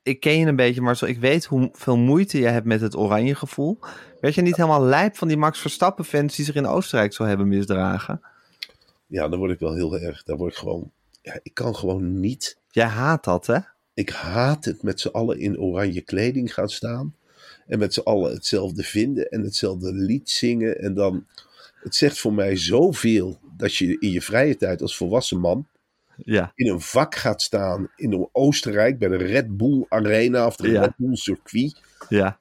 ik 0.03 0.21
ken 0.21 0.39
je 0.39 0.47
een 0.47 0.57
beetje, 0.57 0.81
Marcel. 0.81 1.09
Ik 1.09 1.19
weet 1.19 1.45
hoeveel 1.45 1.97
moeite 1.97 2.39
je 2.39 2.47
hebt 2.47 2.67
met 2.67 2.81
het 2.81 2.97
oranje 2.97 3.35
gevoel. 3.35 3.79
Werd 4.21 4.35
je 4.35 4.43
niet 4.43 4.57
helemaal 4.57 4.83
lijp 4.83 5.17
van 5.17 5.29
die 5.29 5.37
Max 5.37 5.61
Verstappen 5.61 6.05
fans 6.05 6.37
die 6.37 6.45
zich 6.45 6.55
in 6.55 6.67
Oostenrijk 6.67 7.13
zo 7.13 7.25
hebben 7.25 7.49
misdragen? 7.49 8.21
Ja, 9.07 9.29
dan 9.29 9.39
word 9.39 9.51
ik 9.51 9.59
wel 9.59 9.75
heel 9.75 9.99
erg. 9.99 10.23
Dan 10.23 10.37
word 10.37 10.53
ik 10.53 10.59
gewoon. 10.59 10.93
Ja, 11.23 11.39
ik 11.43 11.55
kan 11.55 11.77
gewoon 11.77 12.21
niet. 12.21 12.59
Jij 12.71 12.87
haat 12.87 13.25
dat, 13.25 13.47
hè? 13.47 13.59
Ik 13.95 14.11
haat 14.11 14.65
het 14.65 14.83
met 14.83 15.01
z'n 15.01 15.09
allen 15.09 15.39
in 15.39 15.59
oranje 15.59 16.01
kleding 16.01 16.55
gaan 16.55 16.69
staan. 16.69 17.15
En 17.67 17.79
met 17.79 17.95
z'n 17.95 18.01
allen 18.01 18.33
hetzelfde 18.33 18.83
vinden 18.83 19.29
en 19.29 19.43
hetzelfde 19.43 19.93
lied 19.93 20.31
zingen. 20.31 20.79
En 20.79 20.95
dan. 20.95 21.27
Het 21.75 21.95
zegt 21.95 22.19
voor 22.19 22.33
mij 22.33 22.57
zoveel 22.57 23.39
dat 23.57 23.75
je 23.75 23.97
in 23.99 24.11
je 24.11 24.23
vrije 24.23 24.57
tijd 24.57 24.83
als 24.83 24.97
volwassen 24.97 25.41
man. 25.41 25.67
Ja. 26.17 26.53
in 26.55 26.69
een 26.69 26.81
vak 26.81 27.15
gaat 27.15 27.43
staan 27.43 27.89
in 27.97 28.29
Oostenrijk 28.33 28.99
bij 28.99 29.09
de 29.09 29.17
Red 29.17 29.57
Bull 29.57 29.87
Arena 29.89 30.47
of 30.47 30.57
de 30.57 30.71
Ja. 30.71 30.81
Red 30.81 30.93
Bull 30.97 31.17
circuit. 31.17 31.81
Ja. 32.09 32.41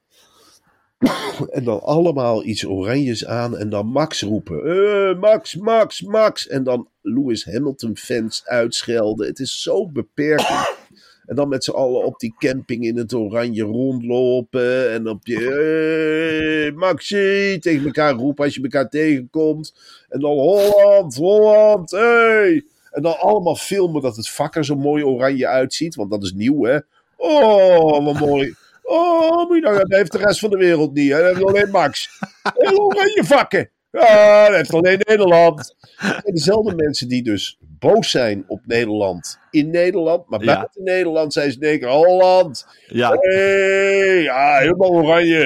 En 1.52 1.64
dan 1.64 1.82
allemaal 1.82 2.46
iets 2.46 2.66
oranjes 2.66 3.26
aan 3.26 3.58
en 3.58 3.70
dan 3.70 3.88
Max 3.88 4.22
roepen. 4.22 4.64
Eh, 4.66 5.20
Max, 5.20 5.56
Max, 5.56 6.02
Max. 6.02 6.48
En 6.48 6.64
dan 6.64 6.88
Lewis 7.02 7.46
Hamilton 7.46 7.98
fans 7.98 8.42
uitschelden. 8.46 9.28
Het 9.28 9.40
is 9.40 9.62
zo 9.62 9.88
beperkend. 9.88 10.72
En 11.24 11.36
dan 11.36 11.48
met 11.48 11.64
z'n 11.64 11.72
allen 11.72 12.06
op 12.06 12.20
die 12.20 12.36
camping 12.38 12.86
in 12.86 12.98
het 12.98 13.14
oranje 13.14 13.64
rondlopen. 13.64 14.92
En 14.92 15.08
op 15.08 15.28
je 15.28 16.72
eh, 16.72 16.78
Maxi 16.78 17.60
tegen 17.60 17.86
elkaar 17.86 18.14
roepen 18.14 18.44
als 18.44 18.56
je 18.56 18.62
elkaar 18.62 18.90
tegenkomt. 18.90 19.74
En 20.10 20.20
dan 20.20 20.32
Holland, 20.32 21.16
Holland, 21.16 21.92
hey. 21.92 22.64
En 22.92 23.02
dan 23.02 23.20
allemaal 23.20 23.56
filmen 23.56 24.02
dat 24.02 24.16
het 24.16 24.30
vak 24.30 24.56
er 24.56 24.66
zo 24.66 24.76
mooi 24.76 25.04
oranje 25.04 25.48
uitziet. 25.48 25.96
Want 25.96 26.12
dat 26.12 26.24
is 26.24 26.34
nieuw, 26.34 26.64
hè. 26.64 26.78
Oh, 27.16 28.06
wat 28.06 28.20
mooi. 28.20 28.56
Oh, 28.84 29.48
moet 29.48 29.56
je 29.56 29.62
nou, 29.62 29.78
dat 29.78 29.92
heeft 29.98 30.12
de 30.12 30.18
rest 30.18 30.40
van 30.40 30.50
de 30.50 30.58
wereld 30.58 30.94
niet. 30.94 31.12
Hè? 31.12 31.18
Dat 31.22 31.28
heeft 31.36 31.46
alleen 31.46 31.70
Max. 31.72 32.10
Heel 32.58 32.80
oranje 32.80 33.24
vakken. 33.24 33.70
Ja, 33.92 34.46
dat 34.48 34.56
heeft 34.56 34.74
alleen 34.74 35.00
Nederland. 35.08 35.76
En 36.00 36.34
dezelfde 36.34 36.76
mensen 36.76 37.08
die 37.08 37.24
dus 37.24 37.58
boos 37.60 38.10
zijn 38.12 38.44
op 38.48 38.60
Nederland 38.66 39.40
in 39.52 39.70
Nederland. 39.70 40.30
Maar 40.30 40.44
Ja. 40.44 40.56
buiten 40.56 40.84
Nederland 40.84 41.34
zijn 41.34 41.52
ze 41.52 41.60
denken, 41.60 41.90
Holland. 41.90 42.66
Ja. 42.88 43.10
Hey, 43.20 44.22
ja, 44.22 44.58
helemaal 44.58 44.92
oranje. 44.92 45.40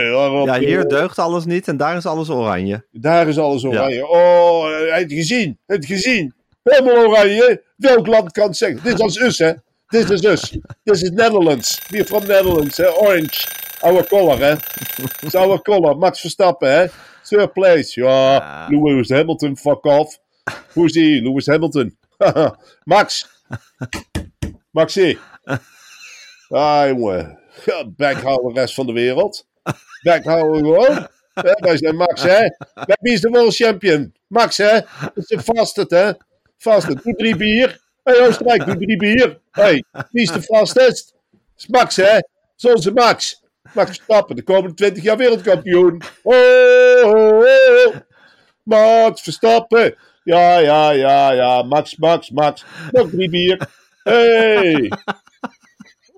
ja, 0.45 0.59
hier 0.59 0.87
deugt 0.87 1.19
alles 1.19 1.45
niet 1.45 1.67
en 1.67 1.77
daar 1.77 1.97
is 1.97 2.05
alles 2.05 2.29
oranje. 2.29 2.85
Daar 2.91 3.27
is 3.27 3.37
alles 3.37 3.65
oranje. 3.65 4.07
Oh, 4.07 4.65
het 4.89 5.13
gezien. 5.13 5.59
Het 5.65 5.85
gezien. 5.85 6.33
Helemaal 6.63 7.05
oranje. 7.07 7.63
Welk 7.77 8.07
land 8.07 8.31
kan 8.31 8.47
het 8.47 8.57
zeggen? 8.57 8.79
Dit 8.83 8.99
is 8.99 9.19
us, 9.19 9.37
hè? 9.37 9.51
Dit 9.87 10.09
is 10.09 10.23
us. 10.23 10.57
This 10.83 11.01
is 11.01 11.11
Netherlands. 11.11 11.79
We're 11.89 12.05
from 12.05 12.27
Netherlands, 12.27 12.77
hè? 12.77 12.89
Orange. 12.89 13.47
Our 13.81 14.03
color, 14.03 14.37
hè? 14.37 14.55
It's 15.21 15.35
our 15.35 15.61
color. 15.61 15.95
Max 15.97 16.19
Verstappen, 16.19 16.71
hè? 16.71 16.85
Third 17.23 17.53
place. 17.53 18.01
Ja. 18.01 18.67
Lewis 18.69 19.09
Hamilton, 19.09 19.57
fuck 19.57 19.85
off. 19.85 20.19
Hoe 20.73 20.85
is 20.85 20.91
die? 20.91 21.21
Lewis 21.21 21.47
Hamilton. 21.47 21.97
Max. 22.83 23.27
Maxi. 24.71 25.17
Ah, 26.49 26.87
jongen. 26.87 27.39
Ja, 27.65 27.85
Backhouden 27.85 28.53
de 28.53 28.59
rest 28.59 28.73
van 28.73 28.85
de 28.85 28.93
wereld. 28.93 29.47
Backhouden 30.03 30.57
gewoon. 30.57 31.07
Wij 31.59 31.77
zijn 31.77 31.95
Max, 31.95 32.23
hè? 32.23 32.49
Wie 33.01 33.13
is 33.13 33.21
de 33.21 33.29
world 33.29 33.55
champion? 33.55 34.13
Max, 34.27 34.57
hè? 34.57 34.79
Dat 35.01 35.11
is 35.15 35.27
de 35.27 35.39
fastest, 35.39 35.89
hè? 35.89 36.11
Fastest. 36.57 37.03
Doe 37.03 37.15
drie 37.15 37.35
bier. 37.35 37.85
Hey, 38.07 38.21
Oostenrijk, 38.23 38.65
doe 38.65 38.77
drie 38.77 38.97
bier. 38.97 39.39
Hé, 39.51 39.61
hey, 39.61 39.83
wie 40.11 40.21
is 40.21 40.31
de 40.31 40.41
fastest? 40.41 41.13
Dat 41.31 41.41
is 41.57 41.67
Max, 41.67 41.95
hè? 41.95 42.19
De 42.55 42.91
Max. 42.93 43.43
Max 43.73 43.87
Verstappen, 43.89 44.35
de 44.35 44.43
komende 44.43 44.75
20 44.75 45.03
jaar 45.03 45.17
wereldkampioen. 45.17 46.01
Oh, 46.23 46.35
oh, 47.03 47.37
oh. 47.37 47.95
Max 48.63 49.21
Verstappen. 49.21 49.95
Ja, 50.23 50.57
ja, 50.57 50.91
ja, 50.91 51.31
ja. 51.31 51.63
Max, 51.63 51.97
Max, 51.97 52.29
Max. 52.29 52.65
Nog 52.91 53.09
drie 53.09 53.29
bier. 53.29 53.67
Hey. 54.03 54.91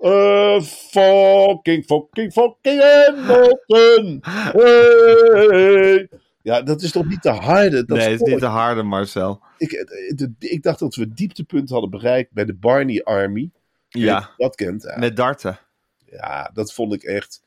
Uh, 0.00 0.60
fucking, 0.60 1.84
fucking, 1.84 2.32
fucking 2.32 2.80
Hamilton. 2.80 4.20
Hey. 4.22 6.08
Ja, 6.42 6.62
dat 6.62 6.82
is 6.82 6.90
toch 6.92 7.06
niet 7.08 7.22
te 7.22 7.30
harde? 7.30 7.84
Dat 7.84 7.98
nee, 7.98 8.10
het 8.10 8.20
is 8.20 8.28
niet 8.30 8.38
te 8.38 8.46
harde, 8.46 8.82
Marcel. 8.82 9.40
ik, 9.58 9.72
eh, 9.72 10.12
de- 10.16 10.32
ik 10.38 10.62
dacht 10.62 10.78
dat 10.78 10.94
we 10.94 11.02
het 11.02 11.16
dieptepunt 11.16 11.70
hadden 11.70 11.90
bereikt 11.90 12.32
bij 12.32 12.44
de 12.44 12.54
Barney 12.54 13.02
Army. 13.04 13.50
Ja, 13.88 14.30
Dat 14.36 14.54
kent. 14.56 14.82
Ja, 14.82 14.98
met 14.98 15.16
darten. 15.16 15.58
ja, 16.06 16.50
dat 16.54 16.72
vond 16.72 16.92
ik 16.94 17.02
echt. 17.02 17.42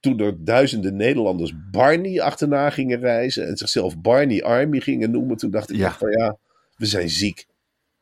Toen 0.00 0.18
er 0.20 0.44
duizenden 0.44 0.96
Nederlanders 0.96 1.52
Barney 1.70 2.20
achterna 2.22 2.70
gingen 2.70 2.98
reizen 3.00 3.46
en 3.46 3.56
zichzelf 3.56 3.98
Barney 4.00 4.42
Army 4.42 4.80
gingen 4.80 5.10
noemen, 5.10 5.36
toen 5.36 5.50
dacht 5.50 5.70
ik 5.70 5.76
Ja. 5.76 5.92
van 5.92 6.10
ja, 6.10 6.36
we 6.76 6.86
zijn 6.86 7.10
ziek. 7.10 7.46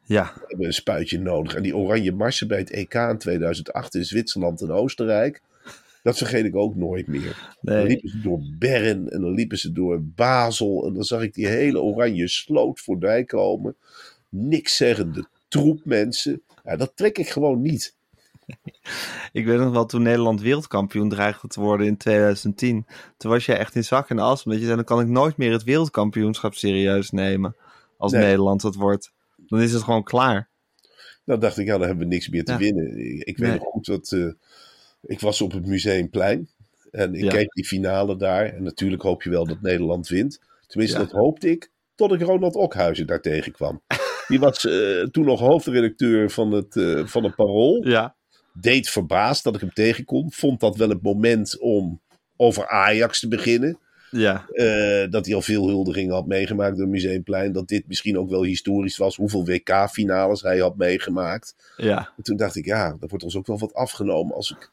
Ja, 0.06 0.32
We 0.34 0.44
hebben 0.46 0.66
een 0.66 0.72
spuitje 0.72 1.18
nodig. 1.20 1.54
En 1.54 1.62
die 1.62 1.76
oranje 1.76 2.12
marsen 2.12 2.48
bij 2.48 2.58
het 2.58 2.70
EK 2.70 2.94
in 2.94 3.18
2008 3.18 3.94
in 3.94 4.04
Zwitserland 4.04 4.60
en 4.60 4.70
Oostenrijk, 4.70 5.42
dat 6.04 6.16
vergeet 6.16 6.44
ik 6.44 6.56
ook 6.56 6.74
nooit 6.76 7.06
meer. 7.06 7.56
Dan 7.60 7.82
liepen 7.86 8.08
ze 8.08 8.20
door 8.20 8.40
Bern 8.58 9.08
en 9.08 9.20
dan 9.20 9.32
liepen 9.34 9.58
ze 9.58 9.72
door 9.72 10.02
Basel. 10.02 10.86
En 10.86 10.94
dan 10.94 11.04
zag 11.04 11.22
ik 11.22 11.34
die 11.34 11.46
hele 11.46 11.80
oranje 11.80 12.28
sloot 12.28 12.80
voorbij 12.80 13.24
komen. 13.24 13.76
Niks 14.28 14.76
zeggende 14.76 15.24
troep 15.48 15.80
mensen. 15.84 16.42
Ja, 16.64 16.76
dat 16.76 16.92
trek 16.94 17.18
ik 17.18 17.28
gewoon 17.28 17.60
niet. 17.62 17.94
Ik 19.32 19.44
weet 19.46 19.58
nog 19.58 19.72
wel, 19.72 19.86
toen 19.86 20.02
Nederland 20.02 20.40
wereldkampioen 20.40 21.08
dreigde 21.08 21.48
te 21.48 21.60
worden 21.60 21.86
in 21.86 21.96
2010. 21.96 22.86
Toen 23.16 23.30
was 23.30 23.46
jij 23.46 23.58
echt 23.58 23.74
in 23.74 23.84
zak 23.84 24.10
en 24.10 24.18
as. 24.18 24.44
Omdat 24.44 24.60
je 24.60 24.66
zei, 24.66 24.76
dan 24.76 24.84
kan 24.86 25.00
ik 25.00 25.06
nooit 25.08 25.36
meer 25.36 25.52
het 25.52 25.62
wereldkampioenschap 25.64 26.54
serieus 26.54 27.10
nemen. 27.10 27.56
Als 27.96 28.12
Nee. 28.12 28.22
Nederland 28.22 28.60
dat 28.60 28.74
wordt. 28.74 29.12
Dan 29.46 29.60
is 29.60 29.72
het 29.72 29.82
gewoon 29.82 30.02
klaar. 30.02 30.48
Dan 31.24 31.40
dacht 31.40 31.58
ik, 31.58 31.66
ja, 31.66 31.78
dan 31.78 31.86
hebben 31.86 32.08
we 32.08 32.14
niks 32.14 32.28
meer 32.28 32.44
te 32.44 32.52
Ja. 32.52 32.58
winnen. 32.58 32.98
Ik, 32.98 33.22
ik 33.22 33.36
weet 33.38 33.48
Nee. 33.50 33.58
nog 33.58 33.68
goed 33.68 33.86
dat 33.86 34.12
eh, 34.12 34.32
ik 35.06 35.20
was 35.20 35.40
op 35.40 35.52
het 35.52 35.66
Museumplein. 35.66 36.48
En 36.90 37.14
ik 37.14 37.22
Ja. 37.24 37.30
keek 37.30 37.52
die 37.52 37.64
finale 37.64 38.16
daar. 38.16 38.46
En 38.46 38.62
natuurlijk 38.62 39.02
hoop 39.02 39.22
je 39.22 39.30
wel 39.30 39.46
dat 39.46 39.60
Nederland 39.60 40.08
wint. 40.08 40.40
Tenminste, 40.66 40.98
Ja. 40.98 41.04
dat 41.04 41.12
hoopte 41.12 41.50
ik. 41.50 41.70
Tot 41.94 42.12
ik 42.12 42.20
Ronald 42.20 42.54
Okhuizen 42.54 43.06
daar 43.06 43.20
tegenkwam. 43.20 43.82
Die 44.28 44.38
was 44.40 44.66
eh, 44.66 45.02
toen 45.02 45.24
nog 45.24 45.40
hoofdredacteur 45.40 46.30
van 46.30 46.52
het, 46.52 46.76
eh, 46.76 47.04
van 47.06 47.24
het 47.24 47.34
Parool. 47.34 47.88
Ja. 47.88 48.14
deed 48.60 48.88
verbaasd 48.88 49.44
dat 49.44 49.54
ik 49.54 49.60
hem 49.60 49.72
tegenkom. 49.72 50.32
Vond 50.32 50.60
dat 50.60 50.76
wel 50.76 50.88
het 50.88 51.02
moment 51.02 51.58
om 51.58 52.00
over 52.36 52.68
Ajax 52.68 53.20
te 53.20 53.28
beginnen. 53.28 53.78
Ja. 54.10 54.46
Eh, 54.48 55.10
dat 55.10 55.26
hij 55.26 55.34
al 55.34 55.42
veel 55.42 55.68
huldigingen 55.68 56.14
had 56.14 56.26
meegemaakt 56.26 56.72
door 56.76 56.82
het 56.84 56.92
Museumplein. 56.94 57.52
Dat 57.52 57.68
dit 57.68 57.86
misschien 57.86 58.18
ook 58.18 58.30
wel 58.30 58.42
historisch 58.42 58.96
was. 58.96 59.16
Hoeveel 59.16 59.44
WK-finales 59.44 60.42
hij 60.42 60.58
had 60.58 60.76
meegemaakt. 60.76 61.54
Ja. 61.76 62.12
En 62.16 62.22
toen 62.22 62.36
dacht 62.36 62.56
ik, 62.56 62.64
ja, 62.64 62.86
er 63.00 63.08
wordt 63.08 63.24
ons 63.24 63.36
ook 63.36 63.46
wel 63.46 63.58
wat 63.58 63.74
afgenomen. 63.74 64.34
Als, 64.34 64.50
ik, 64.50 64.70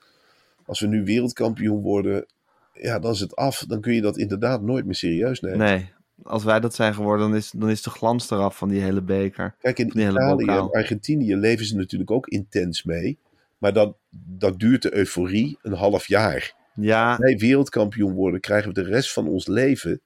als 0.71 0.79
we 0.79 0.87
nu 0.87 1.03
wereldkampioen 1.03 1.81
worden, 1.81 2.25
ja, 2.73 2.99
dan 2.99 3.11
is 3.11 3.19
het 3.19 3.35
af. 3.35 3.63
Dan 3.67 3.81
kun 3.81 3.93
je 3.93 4.01
dat 4.01 4.17
inderdaad 4.17 4.61
nooit 4.61 4.85
meer 4.85 4.95
serieus 4.95 5.39
nemen. 5.39 5.57
Nee. 5.59 5.89
Als 6.23 6.43
wij 6.43 6.59
dat 6.59 6.75
zijn 6.75 6.93
geworden, 6.93 7.29
dan 7.29 7.37
is, 7.37 7.51
dan 7.51 7.69
is 7.69 7.81
de 7.81 7.89
glans 7.89 8.29
eraf 8.29 8.57
van 8.57 8.69
die 8.69 8.81
hele 8.81 9.01
beker. 9.01 9.55
Kijk, 9.61 9.79
in 9.79 9.99
Italië 9.99 10.45
en 10.45 10.71
Argentinië 10.71 11.35
leven 11.35 11.65
ze 11.65 11.75
natuurlijk 11.75 12.11
ook 12.11 12.27
intens 12.27 12.83
mee. 12.83 13.17
Maar 13.57 13.73
dat, 13.73 13.95
dat 14.25 14.59
duurt 14.59 14.81
de 14.81 14.95
euforie 14.95 15.57
een 15.61 15.73
half 15.73 16.07
jaar. 16.07 16.53
Ja. 16.75 17.17
wij 17.17 17.37
wereldkampioen 17.37 18.13
worden, 18.13 18.39
krijgen 18.39 18.73
we 18.73 18.81
de 18.83 18.89
rest 18.89 19.13
van 19.13 19.27
ons 19.27 19.47
leven. 19.47 20.01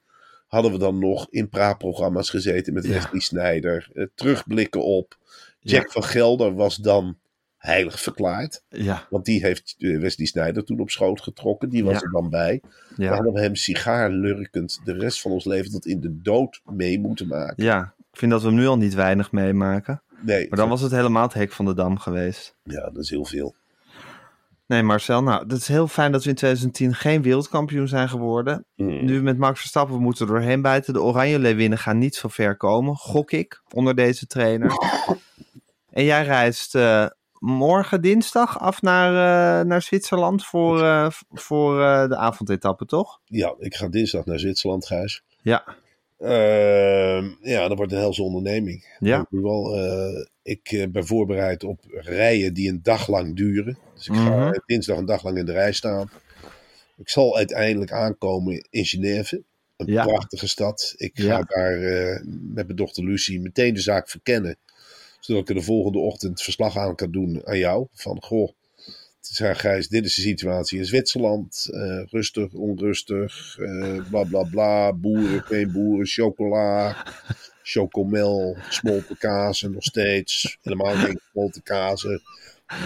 Hadden 0.47 0.71
we 0.71 0.78
dan 0.78 0.99
nog 0.99 1.28
in 1.30 1.49
praatprogramma's 1.49 2.30
gezeten 2.30 2.73
met 2.73 2.86
Ja. 2.86 2.91
Wesley 2.93 3.19
Snijder. 3.19 3.89
eh, 3.93 4.06
terugblikken 4.15 4.84
op. 4.84 5.17
Jack 5.60 5.86
Ja. 5.86 5.91
van 5.91 6.04
Gelder 6.04 6.54
was 6.56 6.75
dan 6.75 7.17
heilig 7.65 7.99
verklaard. 7.99 8.63
Ja. 8.69 9.06
Want 9.10 9.25
die 9.25 9.41
heeft 9.41 9.75
eh, 9.78 9.99
Wesley 9.99 10.28
Snijder 10.28 10.63
toen 10.63 10.80
op 10.80 10.89
schoot 10.89 11.21
getrokken. 11.21 11.69
Die 11.69 11.84
was 11.84 11.93
Ja. 11.93 12.01
er 12.01 12.12
dan 12.12 12.30
bij. 12.30 12.62
Ja. 12.95 13.13
hadden 13.13 13.34
we 13.34 13.41
hem 13.41 13.56
sigaarlurkend 13.56 14.80
de 14.84 14.93
rest 14.93 15.21
van 15.21 15.32
ons 15.32 15.45
leven 15.45 15.71
tot 15.71 15.86
in 15.86 15.99
de 16.01 16.21
dood 16.21 16.62
mee 16.65 16.99
moeten 16.99 17.28
maken. 17.28 17.63
ja. 17.63 17.93
Ik 18.12 18.21
vind 18.21 18.32
dat 18.34 18.41
we 18.41 18.47
hem 18.47 18.58
nu 18.58 18.67
al 18.67 18.78
niet 18.78 18.93
weinig 18.93 19.32
meemaken. 19.32 20.01
Nee, 20.21 20.47
Maar 20.49 20.58
dan 20.60 20.69
was 20.69 20.82
het 20.82 20.91
helemaal 20.91 21.23
het 21.23 21.34
hek 21.34 21.51
van 21.51 21.65
de 21.65 21.73
dam 21.73 21.97
geweest. 21.99 22.56
ja, 22.63 22.82
dat 22.89 22.97
is 23.04 23.10
heel 23.10 23.25
veel. 23.25 23.56
Nee, 24.67 24.84
Marcel, 24.84 25.23
nou, 25.23 25.43
het 25.43 25.51
is 25.51 25.67
heel 25.67 25.88
fijn 25.88 26.12
dat 26.12 26.23
we 26.23 26.30
in 26.30 26.36
2010 26.36 26.93
geen 26.95 27.21
wereldkampioen 27.21 27.88
zijn 27.88 28.10
geworden. 28.10 28.65
Mm. 28.75 29.06
Nu 29.06 29.21
met 29.23 29.38
Max 29.38 29.60
Verstappen, 29.60 29.95
we 29.95 30.01
moeten 30.01 30.25
er 30.28 30.32
doorheen 30.34 30.62
bijten. 30.62 30.93
De 30.93 31.01
Oranje 31.01 31.39
Leeuwinnen 31.39 31.78
gaan 31.78 31.97
niet 31.97 32.15
zo 32.15 32.28
ver 32.28 32.58
komen, 32.58 32.95
gok 32.95 33.32
ik, 33.32 33.62
onder 33.73 33.95
deze 33.95 34.25
trainer. 34.28 34.71
En 35.89 36.04
jij 36.04 36.23
reist 36.25 36.75
eh, 36.75 37.06
morgen 37.45 38.01
dinsdag 38.01 38.60
af 38.60 38.81
naar, 38.81 39.10
eh, 39.60 39.65
naar 39.65 39.81
Zwitserland 39.81 40.45
voor, 40.45 40.84
eh, 40.84 41.08
voor 41.31 41.81
eh, 41.84 42.08
de 42.10 42.15
avondetappe, 42.15 42.86
toch? 42.86 43.19
Ja, 43.25 43.55
ik 43.60 43.75
ga 43.75 43.88
dinsdag 43.88 44.25
naar 44.25 44.39
Zwitserland, 44.39 44.86
Gijs. 44.86 45.23
Ja, 45.41 45.63
Ehm, 46.17 47.25
ja, 47.41 47.67
dat 47.67 47.77
wordt 47.77 47.91
een 47.91 47.97
helse 47.97 48.23
onderneming. 48.23 48.97
Ja. 48.99 49.19
Ik, 49.19 49.25
wel, 49.29 49.77
ik 50.43 50.88
ben 50.91 51.05
voorbereid 51.05 51.63
op 51.63 51.79
rijen 51.91 52.53
die 52.53 52.69
een 52.69 52.79
dag 52.84 53.08
lang 53.08 53.36
duren. 53.36 53.77
Dus 53.95 54.08
ik 54.08 54.13
ga 54.13 54.36
Mhm. 54.36 54.60
dinsdag 54.65 54.97
een 54.97 55.05
dag 55.05 55.23
lang 55.23 55.38
in 55.38 55.45
de 55.45 55.51
rij 55.51 55.71
staan. 55.71 56.10
Ik 56.97 57.10
zal 57.10 57.38
uiteindelijk 57.38 57.91
aankomen 57.91 58.67
in 58.69 58.86
Genève. 58.86 59.43
Een 59.77 59.88
Ja. 59.91 60.03
prachtige 60.05 60.47
stad. 60.47 60.93
Ik 60.97 61.12
ga 61.19 61.23
Ja. 61.25 61.41
daar 61.41 61.77
met 62.53 62.65
mijn 62.65 62.75
dochter 62.77 63.03
Lucie 63.03 63.41
meteen 63.41 63.73
de 63.73 63.81
zaak 63.81 64.10
verkennen. 64.10 64.58
Zodat 65.25 65.41
ik 65.41 65.49
er 65.49 65.55
de 65.55 65.61
volgende 65.61 65.99
ochtend 65.99 66.41
verslag 66.41 66.77
aan 66.77 66.95
kan 66.95 67.11
doen 67.11 67.41
aan 67.45 67.57
jou. 67.57 67.88
Van, 67.93 68.23
goh, 68.23 68.51
zeg 69.19 69.59
Gijs, 69.59 69.88
dit 69.88 70.05
is 70.05 70.15
de 70.15 70.21
situatie 70.21 70.79
in 70.79 70.85
Zwitserland. 70.85 71.67
Eh, 71.71 72.03
rustig, 72.05 72.53
onrustig, 72.53 73.57
eh, 73.59 74.09
bla 74.09 74.23
bla 74.23 74.43
bla. 74.43 74.93
Boeren, 74.93 75.41
geen 75.41 75.71
boeren, 75.71 76.05
chocola, 76.05 77.05
chocomel, 77.63 78.55
gesmolten 78.59 79.17
kazen 79.17 79.71
nog 79.71 79.83
steeds. 79.83 80.57
Helemaal 80.61 80.95
geen 80.95 81.19
gesmolten 81.23 81.63
kazen. 81.63 82.21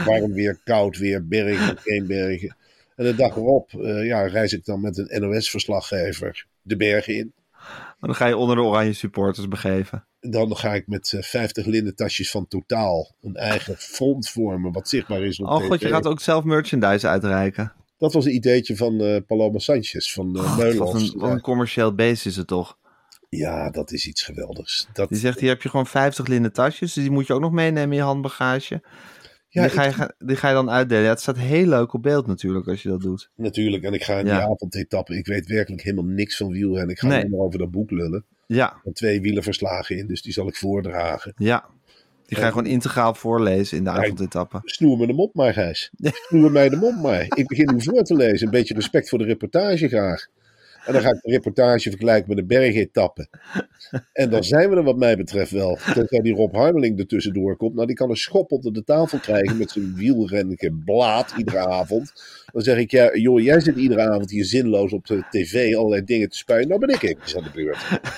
Warm 0.05 0.33
weer, 0.33 0.59
koud 0.63 0.97
weer, 0.97 1.27
bergen, 1.27 1.77
geen 1.77 2.07
bergen. 2.07 2.55
En 2.95 3.05
de 3.05 3.15
dag 3.15 3.35
erop 3.35 3.73
eh, 3.73 4.05
ja, 4.05 4.27
reis 4.27 4.53
ik 4.53 4.65
dan 4.65 4.81
met 4.81 4.97
een 4.97 5.21
NOS-verslaggever 5.21 6.45
de 6.61 6.75
bergen 6.75 7.15
in. 7.15 7.33
maar 7.51 7.95
dan 7.99 8.15
ga 8.15 8.25
je 8.25 8.37
onder 8.37 8.55
de 8.55 8.61
Oranje 8.61 8.93
supporters 8.93 9.47
begeven. 9.47 10.07
Dan 10.19 10.55
ga 10.57 10.73
ik 10.73 10.87
met 10.87 11.13
eh, 11.13 11.21
50 11.21 11.65
linnen 11.65 11.95
tasjes 11.95 12.31
van 12.31 12.47
Totaal 12.47 13.15
een 13.21 13.35
eigen 13.35 13.75
front 13.77 14.29
vormen 14.29 14.71
wat 14.71 14.89
zichtbaar 14.89 15.21
is 15.23 15.39
op 15.39 15.47
Oh 15.47 15.63
god, 15.65 15.79
je 15.81 15.87
gaat 15.87 16.05
ook 16.05 16.19
zelf 16.21 16.43
merchandise 16.43 17.07
uitreiken. 17.07 17.73
Dat 17.97 18.13
was 18.13 18.25
een 18.25 18.33
ideetje 18.33 18.75
van 18.75 19.01
eh 19.01 19.21
Paloma 19.27 19.59
Sanchez 19.59 20.13
van 20.13 20.37
uh, 20.37 20.43
Oh, 20.43 20.57
wat, 20.77 20.93
een, 20.93 21.13
wat 21.15 21.31
een 21.31 21.41
commercieel 21.41 21.95
beest 21.95 22.25
is 22.25 22.35
het 22.35 22.47
toch? 22.47 22.77
Ja, 23.29 23.69
dat 23.69 23.91
is 23.91 24.07
iets 24.07 24.21
geweldigs. 24.23 24.87
Dat, 24.93 25.09
Die 25.09 25.17
zegt, 25.17 25.39
hier 25.39 25.49
heb 25.49 25.61
je 25.61 25.69
gewoon 25.69 25.87
50 25.87 26.27
linnen 26.27 26.53
tasjes. 26.53 26.93
Dus 26.93 27.03
die 27.03 27.11
moet 27.11 27.27
je 27.27 27.33
ook 27.33 27.41
nog 27.41 27.51
meenemen 27.51 27.89
in 27.91 27.95
je 27.97 28.01
handbagage. 28.01 28.81
ja, 29.49 29.61
die, 29.61 29.71
ga 29.71 29.83
je, 29.83 29.89
ik- 29.89 30.13
die 30.27 30.35
ga 30.35 30.47
je 30.47 30.53
dan 30.53 30.69
uitdelen. 30.69 31.03
Ja, 31.03 31.09
het 31.09 31.21
staat 31.21 31.37
heel 31.37 31.65
leuk 31.65 31.93
op 31.93 32.01
beeld 32.03 32.27
natuurlijk 32.27 32.67
als 32.67 32.83
je 32.83 32.89
dat 32.89 33.01
doet. 33.01 33.29
natuurlijk. 33.35 33.83
En 33.83 33.93
ik 33.93 34.03
ga 34.03 34.19
in 34.19 34.25
Ja. 34.25 34.37
die 34.39 34.49
avondetappe. 34.49 35.17
Ik 35.17 35.25
weet 35.25 35.47
werkelijk 35.47 35.81
helemaal 35.83 36.05
niks 36.13 36.37
van 36.37 36.51
wielrennen. 36.51 36.89
Ik 36.89 36.99
ga 36.99 37.07
Nee. 37.07 37.33
over 37.39 37.59
dat 37.59 37.71
boek 37.71 37.91
lullen. 37.91 38.25
Ja, 38.55 38.79
zijn 38.83 38.93
twee 38.93 39.21
wielenverslagen 39.21 39.97
in, 39.97 40.07
dus 40.07 40.21
die 40.21 40.33
zal 40.33 40.47
ik 40.47 40.55
voordragen. 40.55 41.33
ja. 41.37 41.65
Die 42.25 42.37
ga 42.37 42.45
je 42.45 42.51
gewoon 42.51 42.65
integraal 42.65 43.13
voorlezen 43.13 43.77
in 43.77 43.83
de 43.83 43.89
avondetappe. 43.89 44.61
Snoer 44.63 44.97
me 44.97 45.07
de 45.07 45.13
mond 45.13 45.33
maar, 45.33 45.53
Gijs. 45.53 45.91
Snoer 46.27 46.51
mij 46.51 46.69
de 46.69 46.75
mond 46.75 47.01
maar. 47.01 47.25
Ik 47.35 47.47
begin 47.47 47.73
nu 47.75 47.81
voor 47.81 48.03
te 48.03 48.15
lezen. 48.15 48.45
Een 48.45 48.53
beetje 48.53 48.73
respect 48.73 49.09
voor 49.09 49.17
de 49.17 49.23
reportage 49.23 49.87
graag. 49.87 50.27
En 50.85 50.93
dan 50.93 51.01
ga 51.01 51.09
ik 51.09 51.21
de 51.21 51.31
reportage 51.31 51.89
vergelijken 51.89 52.29
met 52.29 52.37
een 52.37 52.47
bergetappe. 52.47 53.27
En 54.13 54.29
dan 54.29 54.43
zijn 54.43 54.69
we 54.69 54.75
er 54.75 54.83
wat 54.83 54.97
mij 54.97 55.17
betreft 55.17 55.51
wel. 55.51 55.77
Tenzij 55.93 56.19
die 56.19 56.33
Rob 56.33 56.55
Harmeling 56.55 56.99
er 56.99 57.07
tussendoor 57.07 57.57
komt. 57.57 57.75
Nou, 57.75 57.87
die 57.87 57.95
kan 57.95 58.09
een 58.09 58.15
schop 58.15 58.51
onder 58.51 58.73
de 58.73 58.83
tafel 58.83 59.19
krijgen 59.19 59.57
met 59.57 59.71
zijn 59.71 59.95
wielrennige 59.95 60.71
blaad 60.85 61.33
iedere 61.37 61.67
avond. 61.67 62.13
Dan 62.51 62.61
zeg 62.61 62.77
ik, 62.77 62.91
ja, 62.91 63.15
joh, 63.15 63.41
jij 63.41 63.59
zit 63.59 63.75
iedere 63.75 64.01
avond 64.01 64.31
hier 64.31 64.45
zinloos 64.45 64.93
op 64.93 65.07
de 65.07 65.23
tv 65.29 65.75
allerlei 65.75 66.03
dingen 66.03 66.29
te 66.29 66.37
spuien. 66.37 66.67
Nou 66.67 66.79
ben 66.79 66.89
ik 66.95 67.03
eventjes 67.03 67.35
aan 67.37 67.43
de 67.43 67.49
beurt. 67.53 67.77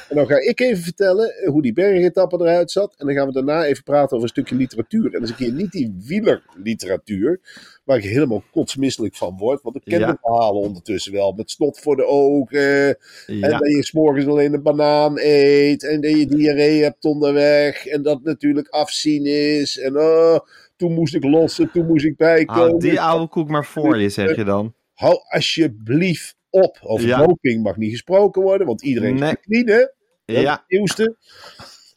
En 0.10 0.16
dan 0.16 0.28
ga 0.28 0.36
ik 0.36 0.60
even 0.60 0.84
vertellen 0.84 1.34
hoe 1.46 1.62
die 1.62 1.74
bergetappe 1.74 2.38
eruit 2.40 2.72
zat. 2.72 2.96
En 2.98 3.06
dan 3.06 3.16
gaan 3.16 3.28
we 3.28 3.34
daarna 3.34 3.66
even 3.66 3.84
praten 3.84 4.12
over 4.12 4.22
een 4.24 4.28
stukje 4.28 4.56
literatuur. 4.56 5.06
En 5.06 5.12
dat 5.12 5.22
is 5.22 5.30
een 5.30 5.36
keer 5.36 5.52
niet 5.54 5.72
die 5.72 5.96
wielerliteratuur, 6.06 7.40
waar 7.84 7.98
ik 7.98 8.04
helemaal 8.04 8.44
kotsmisselijk 8.52 9.16
van 9.16 9.38
word. 9.38 9.62
Want 9.62 9.76
ik 9.76 9.82
ken 9.86 10.00
Ja. 10.00 10.12
de 10.12 10.18
verhalen 10.22 10.62
ondertussen 10.62 11.14
wel. 11.14 11.32
Met 11.32 11.52
snot 11.52 11.80
voor 11.80 11.96
de 11.96 12.06
ogen. 12.06 12.98
En 13.28 13.42
dat 13.42 13.60
je 13.68 13.84
s'morgens 13.84 14.26
alleen 14.28 14.54
een 14.54 14.62
banaan 14.64 15.18
eet. 15.20 15.84
En 15.84 16.02
dat 16.02 16.12
je 16.12 16.26
diarree 16.26 16.84
hebt 16.84 17.06
onderweg. 17.06 17.86
En 17.86 18.02
dat 18.02 18.24
natuurlijk 18.24 18.68
afzien 18.70 19.26
is. 19.26 19.80
En 19.80 19.98
oh, 19.98 20.40
toen 20.82 20.94
moest 20.94 21.16
ik 21.16 21.24
lossen, 21.24 21.72
toen 21.72 21.86
moest 21.86 22.06
ik 22.06 22.18
bijkomen. 22.18 22.64
Hou 22.64 22.80
die 22.80 23.02
oude 23.02 23.28
koek 23.28 23.50
maar 23.50 23.66
voor 23.66 23.98
je, 24.00 24.10
zeg 24.10 24.36
je 24.36 24.44
dan. 24.44 24.74
Hou 24.94 25.16
alsjeblieft 25.30 26.36
op. 26.50 26.78
Over 26.82 27.08
Ja. 27.08 27.26
doping 27.26 27.64
mag 27.64 27.78
niet 27.78 27.92
gesproken 27.92 28.42
worden, 28.42 28.68
want 28.68 28.82
iedereen 28.84 29.16
Nee. 29.16 29.30
is 29.32 29.38
clean, 29.42 29.68
hè? 29.68 29.78
Dat 30.26 30.42
Ja. 30.44 30.52
Het 30.52 30.64
nieuwste. 30.68 31.16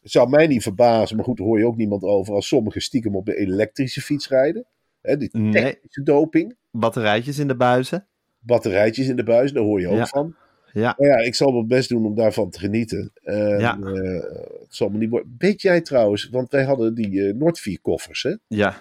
Het 0.01 0.11
zou 0.11 0.29
mij 0.29 0.47
niet 0.47 0.63
verbazen, 0.63 1.15
maar 1.15 1.25
goed, 1.25 1.37
daar 1.37 1.47
hoor 1.47 1.59
je 1.59 1.65
ook 1.65 1.77
niemand 1.77 2.03
over 2.03 2.33
als 2.33 2.47
sommigen 2.47 2.81
stiekem 2.81 3.15
op 3.15 3.25
de 3.25 3.35
elektrische 3.37 4.01
fiets 4.01 4.27
rijden. 4.29 4.65
Hè, 5.01 5.17
die 5.17 5.29
Nee. 5.31 5.51
technische 5.51 6.03
doping. 6.03 6.55
Batterijtjes 6.71 7.39
in 7.39 7.47
de 7.47 7.55
buizen. 7.55 8.07
Batterijtjes 8.39 9.07
in 9.07 9.15
de 9.15 9.23
buis, 9.23 9.51
daar 9.51 9.63
hoor 9.63 9.79
je 9.79 9.87
ook 9.87 9.97
Ja. 9.97 10.05
van. 10.05 10.35
Ja. 10.81 10.95
Maar 10.97 11.07
ja, 11.07 11.17
ik 11.17 11.35
zal 11.35 11.51
mijn 11.51 11.67
best 11.67 11.89
doen 11.89 12.05
om 12.05 12.15
daarvan 12.15 12.49
te 12.49 12.59
genieten. 12.59 13.11
Ja. 13.57 13.77
eh, 13.79 13.93
het 14.59 14.75
zal 14.75 14.89
me 14.89 14.97
niet 14.97 15.09
worden. 15.09 15.35
Weet 15.37 15.61
jij 15.61 15.81
trouwens, 15.81 16.29
want 16.29 16.51
wij 16.51 16.63
hadden 16.63 16.95
die 16.95 17.27
eh 17.27 17.33
Noordvier 17.33 17.79
koffers, 17.81 18.23
hè? 18.23 18.35
Ja. 18.47 18.77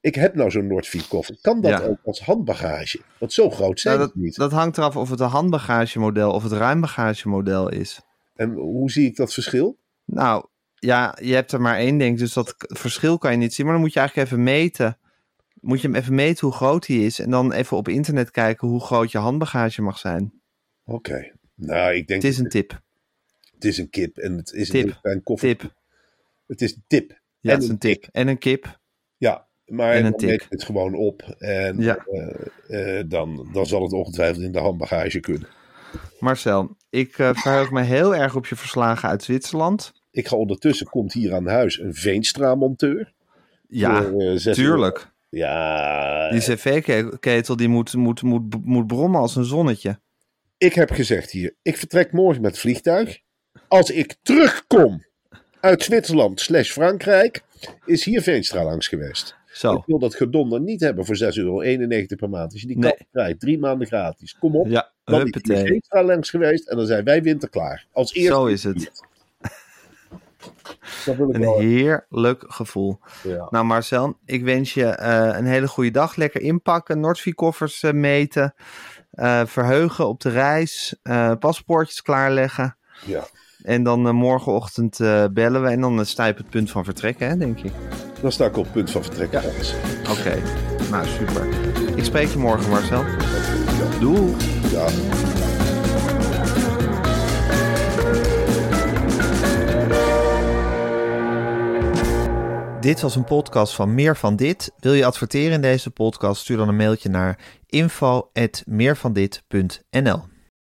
Ik 0.00 0.14
heb 0.14 0.34
nou 0.34 0.50
zo'n 0.50 0.66
Noordvier 0.66 1.04
koffer. 1.08 1.36
Kan 1.40 1.60
dat 1.60 1.70
Ja. 1.70 1.80
ook 1.86 1.98
als 2.04 2.20
handbagage? 2.20 3.00
Want 3.18 3.32
zo 3.32 3.50
groot 3.50 3.80
zijn 3.80 3.94
Nou, 3.94 4.06
het 4.06 4.14
dat, 4.16 4.24
niet. 4.24 4.36
dat 4.36 4.52
hangt 4.52 4.76
eraf 4.78 4.96
of 4.96 5.10
het 5.10 5.20
een 5.20 5.28
handbagagemodel 5.28 6.32
of 6.32 6.42
het 6.42 6.52
ruimbagagemodel 6.52 7.68
is. 7.68 8.00
En 8.34 8.50
hoe 8.52 8.90
zie 8.90 9.06
ik 9.06 9.16
dat 9.16 9.32
verschil? 9.32 9.76
Nou, 10.04 10.46
ja, 10.74 11.16
je 11.22 11.34
hebt 11.34 11.52
er 11.52 11.60
maar 11.60 11.76
één 11.76 11.98
ding, 11.98 12.18
dus 12.18 12.32
dat 12.32 12.54
verschil 12.58 13.18
kan 13.18 13.30
je 13.30 13.36
niet 13.36 13.54
zien. 13.54 13.64
Maar 13.66 13.74
dan 13.74 13.84
moet 13.84 13.92
je 13.92 13.98
eigenlijk 14.00 14.28
even 14.30 14.42
meten. 14.42 14.98
Moet 15.60 15.80
je 15.80 15.86
hem 15.88 15.96
even 15.96 16.14
meten 16.14 16.46
hoe 16.46 16.56
groot 16.56 16.86
hij 16.86 16.96
is. 16.96 17.18
En 17.18 17.30
dan 17.30 17.52
even 17.52 17.76
op 17.76 17.88
internet 17.88 18.30
kijken 18.30 18.68
hoe 18.68 18.80
groot 18.80 19.10
je 19.12 19.18
handbagage 19.18 19.82
mag 19.82 19.98
zijn. 19.98 20.32
Oké. 20.84 21.32
Nou, 21.54 21.94
ik 21.94 22.06
denk 22.06 22.22
Het 22.22 22.30
is 22.32 22.38
een 22.38 22.48
tip. 22.48 22.80
het 23.54 23.64
is 23.64 23.78
een 23.78 23.90
kip 23.90 24.18
en 24.18 24.36
het 24.36 24.52
is 24.52 24.68
Tip. 24.68 24.98
een, 25.02 25.22
koffer. 25.22 25.48
Tip. 25.56 25.74
Het 26.46 26.60
is 26.62 26.74
een 26.74 26.84
tip. 26.86 27.10
Ja, 27.40 27.50
En 27.50 27.54
het 27.54 27.62
is 27.62 27.68
een 27.68 27.78
tip. 27.78 28.08
En 28.12 28.28
een 28.28 28.38
kip. 28.38 28.78
Ja, 29.16 29.46
maar 29.66 29.92
En 29.94 30.02
dan 30.02 30.24
meet 30.26 30.46
het 30.48 30.64
gewoon 30.64 30.94
op 30.94 31.22
en 31.38 31.80
Ja. 31.80 31.96
eh, 32.68 32.98
eh, 32.98 33.08
dan, 33.08 33.48
dan 33.52 33.66
zal 33.66 33.82
het 33.82 33.92
ongetwijfeld 33.92 34.44
in 34.44 34.52
de 34.52 34.58
handbagage 34.58 35.20
kunnen. 35.20 35.48
Marcel, 36.20 36.76
ik 36.90 37.18
eh, 37.18 37.30
verheug 37.34 37.70
me 37.70 37.82
heel 37.82 38.14
erg 38.16 38.36
op 38.36 38.46
je 38.46 38.56
verslagen 38.56 39.08
uit 39.08 39.22
Zwitserland. 39.22 39.92
Ik 40.10 40.28
ga 40.28 40.36
ondertussen, 40.36 40.86
komt 40.86 41.12
hier 41.12 41.34
aan 41.34 41.46
huis 41.46 41.78
een 41.78 41.94
Veenstra-monteur. 41.94 43.12
Ja, 43.68 44.02
Voor, 44.02 44.38
tuurlijk. 44.52 45.10
Ja, 45.28 46.30
Die 46.30 46.40
cv-ketel 46.40 47.56
die 47.56 47.68
moet, 47.68 47.94
moet, 47.94 48.22
moet, 48.22 48.64
moet 48.64 48.86
brommen 48.86 49.20
als 49.20 49.36
een 49.36 49.44
zonnetje. 49.44 50.00
Ik 50.62 50.74
heb 50.74 50.90
gezegd 50.90 51.30
hier, 51.30 51.54
ik 51.62 51.76
vertrek 51.76 52.12
morgen 52.12 52.42
met 52.42 52.50
het 52.50 52.60
vliegtuig. 52.60 53.18
Als 53.68 53.90
ik 53.90 54.16
terugkom 54.22 55.04
uit 55.60 55.82
Zwitserland 55.82 56.40
slash 56.40 56.70
Frankrijk, 56.70 57.42
is 57.86 58.04
hier 58.04 58.22
Veenstra 58.22 58.64
langs 58.64 58.88
geweest. 58.88 59.36
Zo. 59.52 59.74
Ik 59.74 59.82
wil 59.86 59.98
dat 59.98 60.14
gedonder 60.14 60.60
niet 60.60 60.80
hebben 60.80 61.04
voor 61.04 61.16
6,91 61.16 61.22
euro 61.38 61.56
per 62.16 62.28
maand. 62.28 62.52
Als 62.52 62.60
je 62.60 62.66
die 62.66 62.78
Nee. 62.78 62.90
kant 62.96 63.08
krijgt, 63.12 63.40
drie 63.40 63.58
maanden 63.58 63.86
gratis. 63.86 64.38
Kom 64.38 64.56
op, 64.56 64.66
Ja, 64.66 64.92
dan 65.04 65.26
is. 65.26 65.60
Veenstra 65.60 66.02
langs 66.04 66.30
geweest 66.30 66.68
en 66.68 66.76
dan 66.76 66.86
zijn 66.86 67.04
wij 67.04 67.22
winterklaar. 67.22 67.86
Als 67.92 68.14
eerste. 68.14 68.32
Zo 68.32 68.46
is 68.46 68.64
het. 68.64 68.90
Dat 71.04 71.16
wil 71.16 71.28
ik 71.28 71.34
Een 71.34 71.40
wel. 71.40 71.58
heerlijk 71.58 72.44
gevoel. 72.46 72.98
Ja. 73.22 73.46
Nou 73.50 73.64
Marcel, 73.64 74.18
ik 74.24 74.44
wens 74.44 74.74
je 74.74 74.84
eh, 74.84 75.36
een 75.38 75.46
hele 75.46 75.68
goede 75.68 75.90
dag. 75.90 76.16
Lekker 76.16 76.40
inpakken, 76.40 77.00
Noordvie-koffers 77.00 77.82
eh, 77.82 77.92
meten. 77.92 78.54
Eh, 79.12 79.40
verheugen 79.46 80.08
op 80.08 80.20
de 80.20 80.28
reis. 80.30 80.96
eh, 81.02 81.32
paspoortjes 81.38 82.02
klaarleggen. 82.02 82.76
Ja. 83.04 83.24
En 83.62 83.82
dan 83.82 84.06
eh, 84.06 84.12
morgenochtend 84.12 84.96
bellen 85.32 85.62
we. 85.62 85.68
En 85.68 85.80
dan 85.80 86.06
sta 86.06 86.24
je 86.24 86.32
op 86.32 86.36
het 86.38 86.50
punt 86.50 86.70
van 86.70 86.84
vertrekken, 86.84 87.28
hè, 87.28 87.36
denk 87.36 87.60
ik. 87.60 87.72
Dan 88.20 88.32
sta 88.32 88.44
ik 88.46 88.56
op 88.56 88.64
het 88.64 88.72
punt 88.72 88.90
van 88.90 89.02
vertrek. 89.02 89.32
Ja. 89.32 89.42
Oké, 90.10 90.42
nou 90.90 91.06
super. 91.06 91.46
Ik 91.96 92.04
spreek 92.04 92.28
je 92.28 92.38
morgen 92.38 92.70
Marcel. 92.70 93.04
Doei. 94.00 94.34
Ja. 94.70 94.86
Dit 102.80 103.00
was 103.00 103.16
een 103.16 103.24
podcast 103.24 103.74
van 103.74 103.94
Meer 103.94 104.16
van 104.16 104.36
Dit. 104.36 104.72
Wil 104.78 104.92
je 104.92 105.04
adverteren 105.04 105.52
in 105.52 105.60
deze 105.60 105.90
podcast? 105.90 106.40
Stuur 106.40 106.56
dan 106.56 106.68
een 106.68 106.76
mailtje 106.76 107.08
naar 107.08 107.38
info.meervandit.nl 107.72 110.31